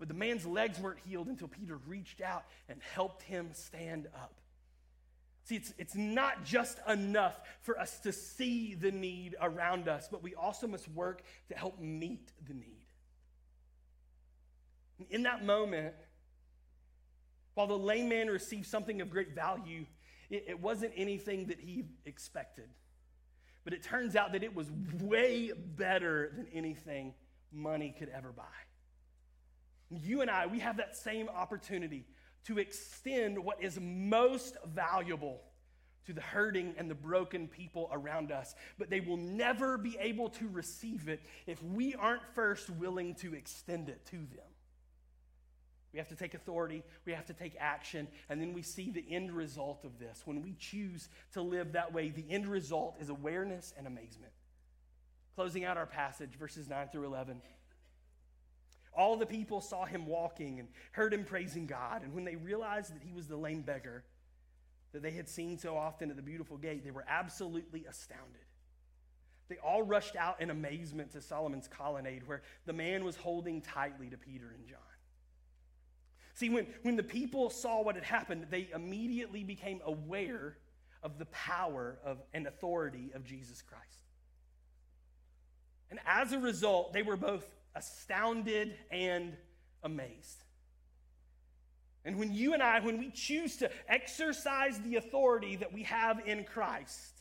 But 0.00 0.08
the 0.08 0.14
man's 0.14 0.46
legs 0.46 0.80
weren't 0.80 0.98
healed 1.06 1.28
until 1.28 1.46
Peter 1.46 1.76
reached 1.86 2.20
out 2.20 2.44
and 2.68 2.80
helped 2.94 3.22
him 3.22 3.50
stand 3.52 4.08
up. 4.16 4.39
See, 5.44 5.56
it's, 5.56 5.74
it's 5.78 5.94
not 5.94 6.44
just 6.44 6.78
enough 6.88 7.40
for 7.62 7.78
us 7.78 7.98
to 8.00 8.12
see 8.12 8.74
the 8.74 8.92
need 8.92 9.36
around 9.40 9.88
us, 9.88 10.08
but 10.10 10.22
we 10.22 10.34
also 10.34 10.66
must 10.66 10.88
work 10.88 11.22
to 11.48 11.56
help 11.56 11.80
meet 11.80 12.30
the 12.46 12.54
need. 12.54 12.86
In 15.08 15.22
that 15.22 15.44
moment, 15.44 15.94
while 17.54 17.66
the 17.66 17.78
lame 17.78 18.08
man 18.08 18.28
received 18.28 18.66
something 18.66 19.00
of 19.00 19.10
great 19.10 19.34
value, 19.34 19.86
it, 20.28 20.44
it 20.48 20.60
wasn't 20.60 20.92
anything 20.96 21.46
that 21.46 21.58
he 21.58 21.84
expected. 22.04 22.68
But 23.64 23.72
it 23.72 23.82
turns 23.82 24.16
out 24.16 24.32
that 24.32 24.42
it 24.42 24.54
was 24.54 24.70
way 25.00 25.52
better 25.54 26.32
than 26.36 26.46
anything 26.52 27.14
money 27.52 27.94
could 27.98 28.08
ever 28.08 28.32
buy. 28.32 28.44
You 29.90 30.20
and 30.20 30.30
I, 30.30 30.46
we 30.46 30.60
have 30.60 30.76
that 30.76 30.96
same 30.96 31.28
opportunity 31.28 32.06
to 32.44 32.58
extend 32.58 33.38
what 33.38 33.62
is 33.62 33.78
most 33.80 34.56
valuable 34.66 35.40
to 36.06 36.12
the 36.12 36.20
hurting 36.20 36.74
and 36.78 36.90
the 36.90 36.94
broken 36.94 37.46
people 37.46 37.88
around 37.92 38.32
us. 38.32 38.54
But 38.78 38.90
they 38.90 39.00
will 39.00 39.16
never 39.16 39.78
be 39.78 39.96
able 40.00 40.30
to 40.30 40.48
receive 40.48 41.08
it 41.08 41.20
if 41.46 41.62
we 41.62 41.94
aren't 41.94 42.22
first 42.34 42.70
willing 42.70 43.14
to 43.16 43.34
extend 43.34 43.88
it 43.88 44.04
to 44.06 44.16
them. 44.16 44.46
We 45.92 45.98
have 45.98 46.08
to 46.08 46.16
take 46.16 46.34
authority, 46.34 46.84
we 47.04 47.12
have 47.12 47.26
to 47.26 47.34
take 47.34 47.56
action, 47.58 48.06
and 48.28 48.40
then 48.40 48.52
we 48.52 48.62
see 48.62 48.90
the 48.90 49.04
end 49.10 49.32
result 49.32 49.84
of 49.84 49.98
this. 49.98 50.22
When 50.24 50.40
we 50.40 50.54
choose 50.58 51.08
to 51.32 51.42
live 51.42 51.72
that 51.72 51.92
way, 51.92 52.10
the 52.10 52.24
end 52.30 52.46
result 52.46 52.96
is 53.00 53.08
awareness 53.08 53.74
and 53.76 53.88
amazement. 53.88 54.32
Closing 55.34 55.64
out 55.64 55.76
our 55.76 55.86
passage, 55.86 56.36
verses 56.38 56.68
9 56.68 56.88
through 56.92 57.06
11. 57.06 57.40
All 58.92 59.16
the 59.16 59.26
people 59.26 59.60
saw 59.60 59.84
him 59.84 60.06
walking 60.06 60.58
and 60.58 60.68
heard 60.92 61.14
him 61.14 61.24
praising 61.24 61.66
God. 61.66 62.02
And 62.02 62.14
when 62.14 62.24
they 62.24 62.36
realized 62.36 62.94
that 62.94 63.02
he 63.02 63.12
was 63.12 63.26
the 63.26 63.36
lame 63.36 63.62
beggar 63.62 64.04
that 64.92 65.02
they 65.02 65.12
had 65.12 65.28
seen 65.28 65.58
so 65.58 65.76
often 65.76 66.10
at 66.10 66.16
the 66.16 66.22
beautiful 66.22 66.56
gate, 66.56 66.84
they 66.84 66.90
were 66.90 67.04
absolutely 67.08 67.84
astounded. 67.86 68.42
They 69.48 69.58
all 69.58 69.82
rushed 69.82 70.16
out 70.16 70.40
in 70.40 70.50
amazement 70.50 71.12
to 71.12 71.20
Solomon's 71.20 71.68
colonnade, 71.68 72.26
where 72.26 72.42
the 72.66 72.72
man 72.72 73.04
was 73.04 73.16
holding 73.16 73.60
tightly 73.60 74.08
to 74.10 74.16
Peter 74.16 74.52
and 74.54 74.66
John. 74.66 74.78
See, 76.34 76.48
when, 76.48 76.66
when 76.82 76.96
the 76.96 77.02
people 77.02 77.50
saw 77.50 77.82
what 77.82 77.96
had 77.96 78.04
happened, 78.04 78.46
they 78.50 78.68
immediately 78.74 79.44
became 79.44 79.80
aware 79.84 80.56
of 81.02 81.18
the 81.18 81.26
power 81.26 81.98
of, 82.04 82.18
and 82.32 82.46
authority 82.46 83.10
of 83.14 83.24
Jesus 83.24 83.62
Christ. 83.62 84.00
And 85.90 85.98
as 86.06 86.32
a 86.32 86.38
result, 86.38 86.92
they 86.92 87.02
were 87.02 87.16
both 87.16 87.44
astounded 87.74 88.74
and 88.90 89.36
amazed. 89.82 90.42
And 92.04 92.18
when 92.18 92.32
you 92.32 92.54
and 92.54 92.62
I, 92.62 92.80
when 92.80 92.98
we 92.98 93.10
choose 93.10 93.56
to 93.58 93.70
exercise 93.88 94.78
the 94.80 94.96
authority 94.96 95.56
that 95.56 95.72
we 95.72 95.82
have 95.82 96.20
in 96.26 96.44
Christ, 96.44 97.20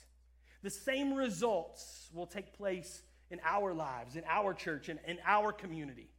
the 0.64 0.70
same 0.70 1.14
results 1.14 2.10
will 2.14 2.28
take 2.28 2.58
place 2.58 3.02
in 3.30 3.40
our 3.46 3.74
lives, 3.74 4.16
in 4.16 4.24
our 4.28 4.54
church, 4.54 4.90
and 4.90 5.00
in 5.06 5.18
our 5.26 5.52
community. 5.52 6.10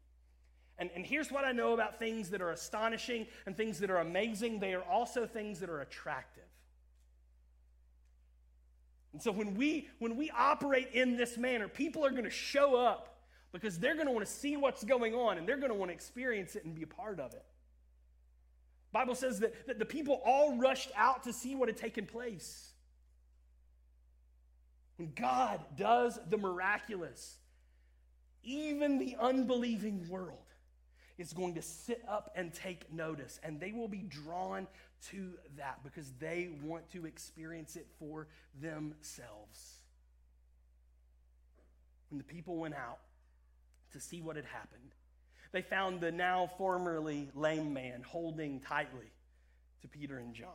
And, 0.79 0.91
and 0.95 1.05
here's 1.05 1.31
what 1.31 1.45
I 1.45 1.53
know 1.53 1.75
about 1.75 1.99
things 1.99 2.31
that 2.31 2.41
are 2.41 2.51
astonishing 2.51 3.27
and 3.45 3.57
things 3.57 3.81
that 3.81 3.91
are 3.91 3.99
amazing 3.99 4.61
they 4.61 4.75
are 4.75 4.83
also 4.83 5.27
things 5.27 5.61
that 5.61 5.69
are 5.69 5.81
attractive. 5.81 6.45
And 9.13 9.21
so 9.21 9.33
when 9.33 9.55
we 9.55 9.89
when 9.99 10.17
we 10.17 10.31
operate 10.31 10.91
in 10.93 11.17
this 11.17 11.37
manner, 11.37 11.69
people 11.69 12.07
are 12.07 12.11
going 12.11 12.25
to 12.25 12.31
show 12.31 12.77
up 12.77 13.10
because 13.53 13.79
they're 13.79 13.95
going 13.95 14.07
to 14.07 14.13
want 14.13 14.27
to 14.27 14.33
see 14.33 14.57
what's 14.57 14.85
going 14.85 15.15
on 15.15 15.39
and 15.39 15.49
they're 15.49 15.57
going 15.57 15.73
to 15.73 15.79
want 15.79 15.91
to 15.91 15.95
experience 15.95 16.57
it 16.57 16.65
and 16.65 16.75
be 16.75 16.83
a 16.83 16.87
part 16.87 17.19
of 17.19 17.33
it. 17.33 17.45
Bible 18.93 19.15
says 19.15 19.41
that, 19.41 19.67
that 19.67 19.79
the 19.79 19.85
people 19.85 20.21
all 20.25 20.57
rushed 20.59 20.91
out 20.97 21.25
to 21.25 21.33
see 21.33 21.55
what 21.55 21.69
had 21.69 21.77
taken 21.77 22.07
place. 22.07 22.73
When 24.97 25.13
God 25.15 25.61
does 25.77 26.19
the 26.29 26.37
miraculous, 26.37 27.37
even 28.43 28.99
the 28.99 29.17
unbelieving 29.21 30.09
world 30.09 30.39
is 31.19 31.33
going 31.33 31.55
to 31.55 31.63
sit 31.63 32.03
up 32.09 32.33
and 32.35 32.53
take 32.53 32.93
notice, 32.93 33.39
and 33.43 33.61
they 33.61 33.73
will 33.73 33.89
be 33.89 34.03
drawn 34.03 34.67
to 35.11 35.33
that 35.57 35.83
because 35.85 36.13
they 36.19 36.51
want 36.63 36.91
to 36.91 37.07
experience 37.07 37.77
it 37.77 37.87
for 37.99 38.27
themselves. 38.61 39.77
When 42.09 42.19
the 42.19 42.25
people 42.25 42.57
went 42.57 42.75
out 42.75 42.99
to 43.93 44.01
see 44.01 44.21
what 44.21 44.37
had 44.37 44.45
happened, 44.45 44.95
they 45.53 45.63
found 45.63 46.01
the 46.01 46.13
now 46.13 46.49
formerly 46.59 47.29
lame 47.35 47.73
man 47.73 48.03
holding 48.07 48.61
tightly 48.61 49.13
to 49.83 49.89
Peter 49.89 50.19
and 50.19 50.35
John. 50.35 50.49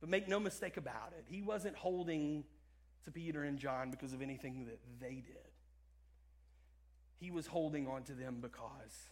But 0.00 0.08
make 0.08 0.28
no 0.28 0.40
mistake 0.40 0.76
about 0.76 1.12
it, 1.18 1.24
he 1.28 1.42
wasn't 1.42 1.76
holding 1.76 2.44
to 3.04 3.10
Peter 3.10 3.44
and 3.44 3.58
John 3.58 3.90
because 3.90 4.12
of 4.12 4.22
anything 4.22 4.66
that 4.66 4.80
they 5.00 5.14
did. 5.14 5.36
He 7.18 7.30
was 7.30 7.46
holding 7.46 7.86
on 7.86 8.02
to 8.04 8.12
them 8.12 8.38
because 8.40 9.10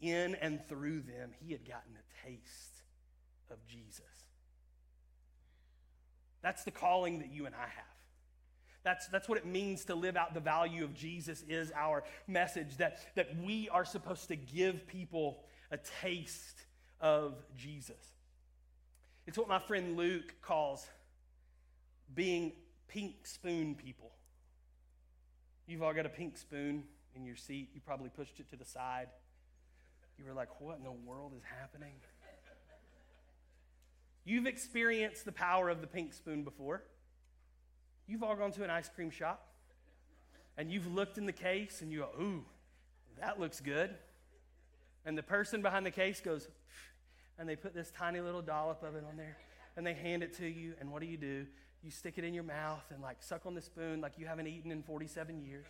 in 0.00 0.34
and 0.36 0.60
through 0.68 1.00
them, 1.00 1.32
he 1.40 1.52
had 1.52 1.66
gotten 1.66 1.96
a 1.96 2.26
taste 2.26 2.82
of 3.50 3.58
Jesus. 3.66 4.04
That's 6.42 6.64
the 6.64 6.70
calling 6.70 7.20
that 7.20 7.32
you 7.32 7.46
and 7.46 7.54
I 7.54 7.62
have. 7.62 7.95
That's, 8.86 9.08
that's 9.08 9.28
what 9.28 9.36
it 9.36 9.44
means 9.44 9.84
to 9.86 9.96
live 9.96 10.16
out 10.16 10.32
the 10.32 10.38
value 10.38 10.84
of 10.84 10.94
Jesus 10.94 11.42
is 11.48 11.72
our 11.74 12.04
message 12.28 12.76
that, 12.76 12.98
that 13.16 13.36
we 13.42 13.68
are 13.70 13.84
supposed 13.84 14.28
to 14.28 14.36
give 14.36 14.86
people 14.86 15.42
a 15.72 15.78
taste 16.00 16.62
of 17.00 17.34
Jesus. 17.56 17.96
It's 19.26 19.36
what 19.36 19.48
my 19.48 19.58
friend 19.58 19.96
Luke 19.96 20.36
calls 20.40 20.86
being 22.14 22.52
pink 22.86 23.26
spoon 23.26 23.74
people. 23.74 24.12
You've 25.66 25.82
all 25.82 25.92
got 25.92 26.06
a 26.06 26.08
pink 26.08 26.36
spoon 26.38 26.84
in 27.16 27.24
your 27.24 27.34
seat. 27.34 27.70
You 27.74 27.80
probably 27.84 28.10
pushed 28.10 28.38
it 28.38 28.48
to 28.50 28.56
the 28.56 28.64
side. 28.64 29.08
You 30.16 30.26
were 30.26 30.32
like, 30.32 30.60
what 30.60 30.78
in 30.78 30.84
the 30.84 30.92
world 30.92 31.32
is 31.36 31.42
happening? 31.60 31.94
You've 34.24 34.46
experienced 34.46 35.24
the 35.24 35.32
power 35.32 35.68
of 35.70 35.80
the 35.80 35.88
pink 35.88 36.14
spoon 36.14 36.44
before. 36.44 36.84
You've 38.06 38.22
all 38.22 38.36
gone 38.36 38.52
to 38.52 38.64
an 38.64 38.70
ice 38.70 38.88
cream 38.88 39.10
shop 39.10 39.46
and 40.56 40.70
you've 40.70 40.92
looked 40.92 41.18
in 41.18 41.26
the 41.26 41.32
case 41.32 41.82
and 41.82 41.92
you 41.92 42.00
go, 42.00 42.22
ooh, 42.22 42.44
that 43.20 43.40
looks 43.40 43.60
good. 43.60 43.94
And 45.04 45.16
the 45.16 45.22
person 45.22 45.62
behind 45.62 45.84
the 45.84 45.90
case 45.90 46.20
goes, 46.20 46.48
and 47.38 47.48
they 47.48 47.56
put 47.56 47.74
this 47.74 47.90
tiny 47.90 48.20
little 48.20 48.42
dollop 48.42 48.82
of 48.82 48.94
it 48.94 49.04
on 49.08 49.16
there 49.16 49.36
and 49.76 49.86
they 49.86 49.94
hand 49.94 50.22
it 50.22 50.36
to 50.38 50.46
you. 50.46 50.74
And 50.80 50.90
what 50.90 51.00
do 51.00 51.06
you 51.06 51.16
do? 51.16 51.46
You 51.82 51.90
stick 51.90 52.14
it 52.16 52.24
in 52.24 52.32
your 52.32 52.44
mouth 52.44 52.84
and 52.90 53.02
like 53.02 53.18
suck 53.20 53.44
on 53.44 53.54
the 53.54 53.60
spoon 53.60 54.00
like 54.00 54.12
you 54.18 54.26
haven't 54.26 54.46
eaten 54.46 54.70
in 54.70 54.82
47 54.82 55.44
years. 55.44 55.66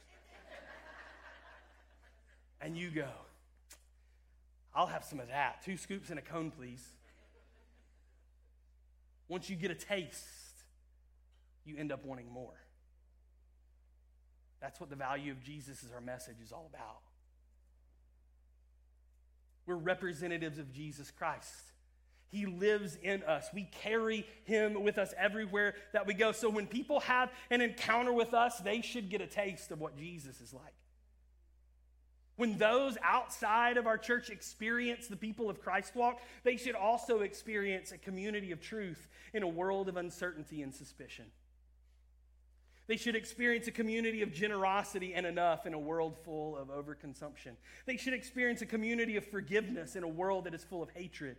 and 2.60 2.76
you 2.76 2.90
go, 2.90 3.08
I'll 4.74 4.86
have 4.86 5.04
some 5.04 5.20
of 5.20 5.28
that. 5.28 5.62
Two 5.64 5.76
scoops 5.76 6.10
and 6.10 6.18
a 6.18 6.22
cone, 6.22 6.50
please. 6.50 6.86
Once 9.28 9.50
you 9.50 9.56
get 9.56 9.70
a 9.70 9.74
taste, 9.74 10.24
you 11.66 11.76
end 11.76 11.92
up 11.92 12.04
wanting 12.04 12.30
more. 12.30 12.54
That's 14.60 14.80
what 14.80 14.90
the 14.90 14.96
value 14.96 15.32
of 15.32 15.42
Jesus 15.42 15.82
is 15.82 15.92
our 15.92 16.00
message 16.00 16.36
is 16.42 16.52
all 16.52 16.70
about. 16.72 17.02
We're 19.66 19.76
representatives 19.76 20.58
of 20.58 20.72
Jesus 20.72 21.10
Christ. 21.10 21.52
He 22.28 22.46
lives 22.46 22.96
in 23.02 23.22
us. 23.22 23.48
We 23.54 23.68
carry 23.82 24.26
him 24.44 24.82
with 24.82 24.98
us 24.98 25.14
everywhere 25.16 25.74
that 25.92 26.06
we 26.06 26.14
go. 26.14 26.32
So 26.32 26.48
when 26.48 26.66
people 26.66 27.00
have 27.00 27.30
an 27.50 27.60
encounter 27.60 28.12
with 28.12 28.34
us, 28.34 28.58
they 28.58 28.80
should 28.80 29.10
get 29.10 29.20
a 29.20 29.26
taste 29.26 29.70
of 29.70 29.80
what 29.80 29.96
Jesus 29.96 30.40
is 30.40 30.52
like. 30.52 30.74
When 32.36 32.58
those 32.58 32.98
outside 33.02 33.76
of 33.78 33.86
our 33.86 33.96
church 33.96 34.28
experience 34.28 35.06
the 35.06 35.16
people 35.16 35.48
of 35.48 35.62
Christwalk, 35.62 36.20
they 36.44 36.56
should 36.56 36.74
also 36.74 37.20
experience 37.20 37.92
a 37.92 37.98
community 37.98 38.52
of 38.52 38.60
truth 38.60 39.08
in 39.32 39.42
a 39.42 39.48
world 39.48 39.88
of 39.88 39.96
uncertainty 39.96 40.62
and 40.62 40.74
suspicion. 40.74 41.26
They 42.86 42.96
should 42.96 43.16
experience 43.16 43.66
a 43.66 43.72
community 43.72 44.22
of 44.22 44.32
generosity 44.32 45.14
and 45.14 45.26
enough 45.26 45.66
in 45.66 45.74
a 45.74 45.78
world 45.78 46.16
full 46.24 46.56
of 46.56 46.68
overconsumption. 46.68 47.56
They 47.84 47.96
should 47.96 48.14
experience 48.14 48.62
a 48.62 48.66
community 48.66 49.16
of 49.16 49.24
forgiveness 49.24 49.96
in 49.96 50.04
a 50.04 50.08
world 50.08 50.44
that 50.44 50.54
is 50.54 50.62
full 50.62 50.82
of 50.82 50.90
hatred, 50.90 51.36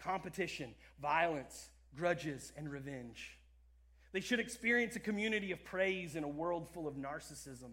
competition, 0.00 0.74
violence, 1.00 1.70
grudges, 1.96 2.52
and 2.56 2.70
revenge. 2.70 3.38
They 4.12 4.20
should 4.20 4.40
experience 4.40 4.96
a 4.96 5.00
community 5.00 5.52
of 5.52 5.64
praise 5.64 6.16
in 6.16 6.24
a 6.24 6.28
world 6.28 6.68
full 6.72 6.88
of 6.88 6.94
narcissism 6.94 7.72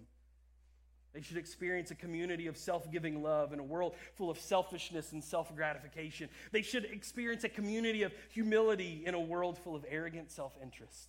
they 1.16 1.22
should 1.22 1.38
experience 1.38 1.92
a 1.92 1.96
community 1.96 2.48
of 2.48 2.58
self 2.58 2.92
giving 2.92 3.24
love 3.24 3.54
in 3.54 3.60
a 3.60 3.64
world 3.64 3.96
full 4.16 4.30
of 4.30 4.38
selfishness 4.38 5.14
and 5.14 5.24
self 5.24 5.56
gratification. 5.56 6.28
They 6.52 6.62
should 6.62 6.84
experience 6.84 7.46
a 7.46 7.50
community 7.50 8.04
of 8.04 8.12
humility 8.30 9.04
in 9.06 9.14
a 9.14 9.20
world 9.20 9.58
full 9.58 9.78
of 9.78 9.86
arrogant 9.90 10.30
self 10.30 10.52
interest. 10.62 11.08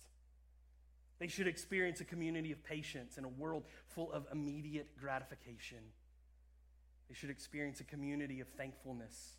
They 1.19 1.27
should 1.27 1.47
experience 1.47 1.99
a 1.99 2.05
community 2.05 2.51
of 2.51 2.63
patience 2.63 3.17
in 3.17 3.25
a 3.25 3.29
world 3.29 3.63
full 3.87 4.11
of 4.11 4.27
immediate 4.31 4.97
gratification. 4.99 5.79
They 7.09 7.15
should 7.15 7.29
experience 7.29 7.79
a 7.79 7.83
community 7.83 8.39
of 8.39 8.47
thankfulness 8.49 9.37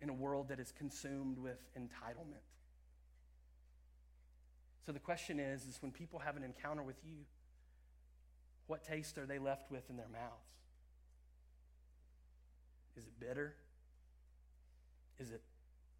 in 0.00 0.10
a 0.10 0.12
world 0.12 0.48
that 0.48 0.60
is 0.60 0.72
consumed 0.72 1.38
with 1.38 1.58
entitlement. 1.78 2.44
So 4.84 4.92
the 4.92 4.98
question 4.98 5.40
is, 5.40 5.64
is 5.64 5.78
when 5.80 5.92
people 5.92 6.18
have 6.18 6.36
an 6.36 6.42
encounter 6.42 6.82
with 6.82 6.96
you, 7.04 7.24
what 8.66 8.84
taste 8.84 9.16
are 9.16 9.24
they 9.24 9.38
left 9.38 9.70
with 9.70 9.88
in 9.88 9.96
their 9.96 10.08
mouths? 10.08 10.52
Is 12.96 13.06
it 13.06 13.18
bitter? 13.18 13.54
Is 15.18 15.30
it 15.30 15.42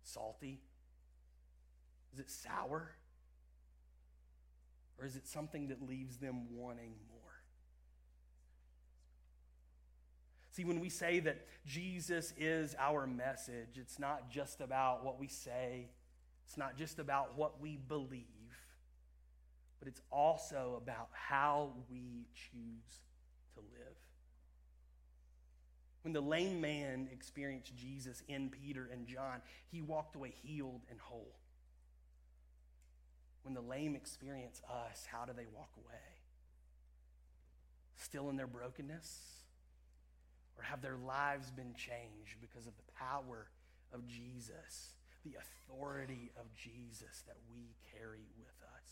salty? 0.03 0.61
Is 2.13 2.21
it 2.21 2.31
sour? 2.31 2.91
Or 4.99 5.07
is 5.07 5.17
it 5.17 5.27
something 5.27 5.69
that 5.69 5.83
leaves 5.87 6.17
them 6.19 6.57
wanting 6.57 6.95
more? 7.11 7.21
See, 10.53 10.65
when 10.65 10.81
we 10.81 10.89
say 10.89 11.21
that 11.21 11.47
Jesus 11.67 12.33
is 12.39 12.77
our 12.79 13.07
message, 13.07 13.77
it's 13.77 13.99
not 13.99 14.31
just 14.31 14.61
about 14.61 15.05
what 15.05 15.19
we 15.19 15.27
say, 15.27 15.89
it's 16.47 16.57
not 16.57 16.77
just 16.77 16.99
about 16.99 17.37
what 17.37 17.61
we 17.61 17.77
believe 17.77 18.29
but 19.85 19.91
it's 19.91 20.01
also 20.11 20.81
about 20.83 21.09
how 21.13 21.75
we 21.91 22.25
choose 22.33 23.03
to 23.53 23.61
live. 23.61 23.97
When 26.01 26.15
the 26.15 26.23
lame 26.23 26.59
man 26.59 27.07
experienced 27.13 27.77
Jesus 27.77 28.23
in 28.27 28.49
Peter 28.49 28.89
and 28.91 29.07
John, 29.07 29.43
he 29.71 29.83
walked 29.83 30.17
away 30.17 30.33
healed 30.43 30.81
and 30.89 30.99
whole. 30.99 31.35
When 33.45 33.55
the 33.55 33.61
lame 33.61 33.95
experience 33.95 34.61
us, 34.69 35.07
how 35.11 35.27
do 35.27 35.33
they 35.37 35.47
walk 35.55 35.71
away? 35.77 36.01
Still 37.97 38.31
in 38.31 38.37
their 38.37 38.47
brokenness? 38.47 39.21
Or 40.57 40.65
have 40.65 40.81
their 40.81 40.97
lives 40.97 41.51
been 41.51 41.75
changed 41.75 42.41
because 42.41 42.67
of 42.67 42.73
the 42.77 42.93
power 42.99 43.49
of 43.93 44.07
Jesus, 44.07 44.95
the 45.25 45.35
authority 45.39 46.33
of 46.39 46.47
Jesus 46.55 47.23
that 47.27 47.37
we 47.53 47.75
carry 47.93 48.27
with 48.39 48.57
us? 48.75 48.91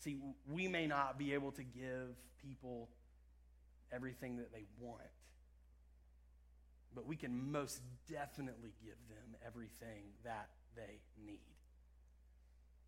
See, 0.00 0.18
we 0.48 0.68
may 0.68 0.86
not 0.86 1.18
be 1.18 1.34
able 1.34 1.52
to 1.52 1.62
give 1.62 2.16
people 2.40 2.88
everything 3.92 4.36
that 4.38 4.52
they 4.52 4.64
want, 4.80 5.02
but 6.94 7.06
we 7.06 7.16
can 7.16 7.52
most 7.52 7.80
definitely 8.08 8.72
give 8.82 8.96
them 9.10 9.36
everything 9.44 10.04
that 10.24 10.48
they 10.74 11.00
need. 11.22 11.55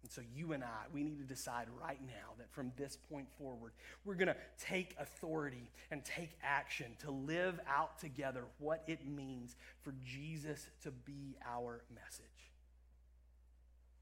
And 0.02 0.10
so, 0.10 0.22
you 0.34 0.52
and 0.52 0.62
I, 0.62 0.86
we 0.92 1.02
need 1.02 1.18
to 1.18 1.24
decide 1.24 1.66
right 1.82 2.00
now 2.06 2.34
that 2.38 2.52
from 2.52 2.70
this 2.76 2.96
point 3.10 3.26
forward, 3.36 3.72
we're 4.04 4.14
going 4.14 4.28
to 4.28 4.36
take 4.60 4.94
authority 4.98 5.70
and 5.90 6.04
take 6.04 6.30
action 6.42 6.92
to 7.00 7.10
live 7.10 7.58
out 7.68 7.98
together 7.98 8.44
what 8.58 8.84
it 8.86 9.06
means 9.06 9.56
for 9.82 9.92
Jesus 10.04 10.68
to 10.84 10.92
be 10.92 11.36
our 11.44 11.82
message. 11.92 12.24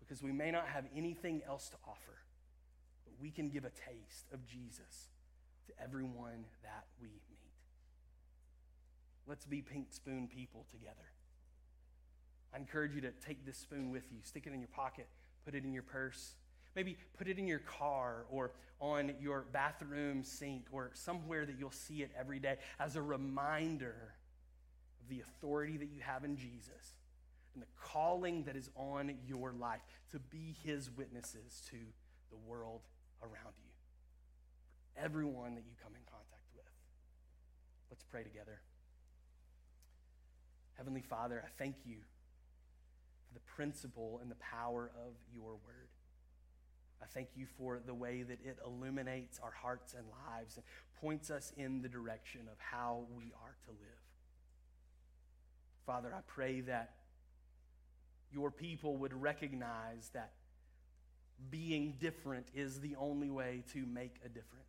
Because 0.00 0.22
we 0.22 0.32
may 0.32 0.50
not 0.50 0.66
have 0.68 0.84
anything 0.94 1.40
else 1.48 1.70
to 1.70 1.76
offer, 1.88 2.18
but 3.04 3.14
we 3.20 3.30
can 3.30 3.48
give 3.48 3.64
a 3.64 3.70
taste 3.70 4.26
of 4.32 4.46
Jesus 4.46 5.08
to 5.66 5.72
everyone 5.82 6.44
that 6.62 6.84
we 7.00 7.08
meet. 7.08 7.38
Let's 9.26 9.46
be 9.46 9.62
pink 9.62 9.86
spoon 9.92 10.28
people 10.28 10.66
together. 10.70 11.08
I 12.54 12.58
encourage 12.58 12.94
you 12.94 13.00
to 13.00 13.12
take 13.26 13.46
this 13.46 13.56
spoon 13.56 13.90
with 13.90 14.04
you, 14.12 14.18
stick 14.22 14.46
it 14.46 14.52
in 14.52 14.60
your 14.60 14.68
pocket 14.68 15.08
put 15.46 15.54
it 15.54 15.64
in 15.64 15.72
your 15.72 15.84
purse. 15.84 16.34
Maybe 16.74 16.98
put 17.16 17.28
it 17.28 17.38
in 17.38 17.46
your 17.46 17.60
car 17.60 18.26
or 18.28 18.52
on 18.80 19.12
your 19.20 19.46
bathroom 19.52 20.22
sink 20.22 20.66
or 20.70 20.90
somewhere 20.92 21.46
that 21.46 21.58
you'll 21.58 21.70
see 21.70 22.02
it 22.02 22.10
every 22.18 22.38
day 22.38 22.58
as 22.78 22.96
a 22.96 23.02
reminder 23.02 24.12
of 25.00 25.08
the 25.08 25.20
authority 25.20 25.78
that 25.78 25.86
you 25.86 26.00
have 26.02 26.24
in 26.24 26.36
Jesus 26.36 26.96
and 27.54 27.62
the 27.62 27.66
calling 27.80 28.42
that 28.44 28.56
is 28.56 28.68
on 28.76 29.14
your 29.26 29.52
life 29.52 29.80
to 30.10 30.18
be 30.18 30.54
his 30.64 30.90
witnesses 30.90 31.62
to 31.70 31.78
the 32.30 32.36
world 32.36 32.82
around 33.22 33.54
you, 33.64 33.72
for 34.82 35.02
everyone 35.02 35.54
that 35.54 35.64
you 35.64 35.72
come 35.82 35.92
in 35.94 36.02
contact 36.10 36.44
with. 36.54 36.66
Let's 37.88 38.04
pray 38.04 38.24
together. 38.24 38.60
Heavenly 40.74 41.00
Father, 41.00 41.42
I 41.42 41.48
thank 41.56 41.76
you 41.86 41.96
the 43.36 43.40
principle 43.40 44.18
and 44.22 44.30
the 44.30 44.36
power 44.36 44.90
of 45.06 45.12
your 45.30 45.50
word. 45.50 45.90
I 47.02 47.04
thank 47.04 47.28
you 47.36 47.44
for 47.58 47.78
the 47.84 47.92
way 47.92 48.22
that 48.22 48.38
it 48.42 48.56
illuminates 48.64 49.38
our 49.42 49.50
hearts 49.50 49.92
and 49.92 50.06
lives 50.26 50.56
and 50.56 50.64
points 51.02 51.30
us 51.30 51.52
in 51.58 51.82
the 51.82 51.88
direction 51.88 52.48
of 52.50 52.58
how 52.58 53.04
we 53.14 53.34
are 53.44 53.54
to 53.66 53.70
live. 53.72 54.06
Father, 55.84 56.14
I 56.16 56.20
pray 56.26 56.62
that 56.62 56.94
your 58.32 58.50
people 58.50 58.96
would 58.96 59.12
recognize 59.12 60.10
that 60.14 60.32
being 61.50 61.96
different 62.00 62.46
is 62.54 62.80
the 62.80 62.96
only 62.96 63.28
way 63.28 63.64
to 63.74 63.84
make 63.84 64.16
a 64.24 64.28
difference. 64.28 64.64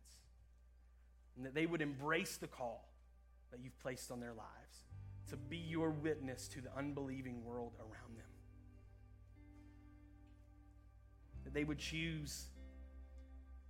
And 1.38 1.46
that 1.46 1.54
they 1.54 1.64
would 1.64 1.80
embrace 1.80 2.36
the 2.36 2.48
call 2.48 2.90
that 3.50 3.60
you've 3.62 3.78
placed 3.80 4.10
on 4.10 4.20
their 4.20 4.34
lives 4.34 4.84
to 5.30 5.36
be 5.36 5.56
your 5.56 5.88
witness 5.88 6.48
to 6.48 6.60
the 6.60 6.70
unbelieving 6.76 7.42
world 7.44 7.72
around 7.80 8.18
them. 8.18 8.26
That 11.48 11.54
they 11.54 11.64
would 11.64 11.78
choose 11.78 12.44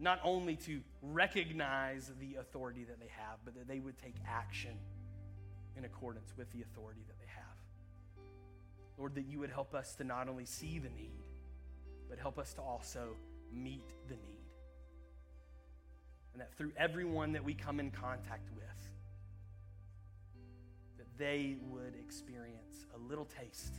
not 0.01 0.18
only 0.24 0.57
to 0.57 0.81
recognize 1.01 2.11
the 2.18 2.35
authority 2.41 2.83
that 2.83 2.99
they 2.99 3.11
have, 3.16 3.39
but 3.45 3.55
that 3.55 3.68
they 3.68 3.79
would 3.79 3.97
take 4.03 4.16
action 4.26 4.72
in 5.76 5.85
accordance 5.85 6.35
with 6.37 6.51
the 6.51 6.62
authority 6.62 7.03
that 7.07 7.16
they 7.20 7.31
have. 7.33 8.24
Lord, 8.97 9.14
that 9.14 9.26
you 9.26 9.39
would 9.39 9.51
help 9.51 9.76
us 9.76 9.95
to 9.95 10.05
not 10.05 10.29
only 10.29 10.45
see 10.45 10.81
the 10.81 10.89
need, 10.91 11.22
but 12.09 12.18
help 12.18 12.37
us 12.37 12.53
to 12.55 12.62
also 12.62 13.11
meet 13.53 13.89
the 14.09 14.14
need. 14.14 14.43
And 16.33 16.43
that 16.43 16.53
through 16.59 16.72
everyone 16.76 17.31
that 17.33 17.45
we 17.45 17.55
come 17.55 17.79
in 17.79 17.93
contact 17.93 18.51
with, 18.57 18.89
that 20.97 21.07
they 21.16 21.59
would 21.68 21.95
experience 21.95 22.87
a 22.97 22.99
little 23.09 23.29
taste 23.41 23.74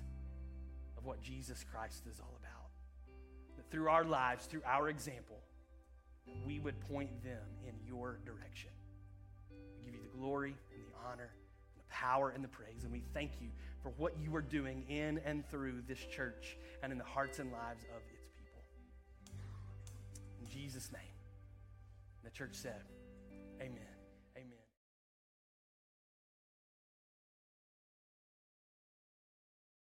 of 0.98 1.04
what 1.04 1.22
Jesus 1.22 1.66
Christ 1.70 2.04
is 2.10 2.22
all 2.22 2.30
about 2.32 2.39
through 3.72 3.90
our 3.90 4.04
lives, 4.04 4.46
through 4.46 4.64
our 4.66 4.90
example, 4.90 5.38
we 6.46 6.60
would 6.60 6.80
point 6.90 7.24
them 7.24 7.42
in 7.68 7.74
your 7.88 8.20
direction. 8.26 8.70
We 9.52 9.86
give 9.86 9.94
you 9.94 10.02
the 10.12 10.18
glory 10.18 10.56
and 10.74 10.84
the 10.84 11.10
honor 11.10 11.32
and 11.76 11.84
the 11.84 11.90
power 11.90 12.30
and 12.30 12.44
the 12.44 12.48
praise. 12.48 12.84
And 12.84 12.92
we 12.92 13.04
thank 13.14 13.32
you 13.42 13.50
for 13.82 13.90
what 13.98 14.14
you 14.22 14.36
are 14.36 14.42
doing 14.42 14.86
in 14.90 15.20
and 15.26 15.50
through 15.50 15.82
this 15.88 16.00
church 16.00 16.58
and 16.84 16.92
in 16.92 16.98
the 16.98 17.04
hearts 17.04 17.40
and 17.40 17.52
lives 17.52 17.84
of 17.84 18.02
its 18.14 18.28
people. 18.38 18.62
In 20.42 20.50
Jesus' 20.50 20.92
name. 20.92 21.02
The 22.24 22.30
church 22.32 22.54
said, 22.54 22.84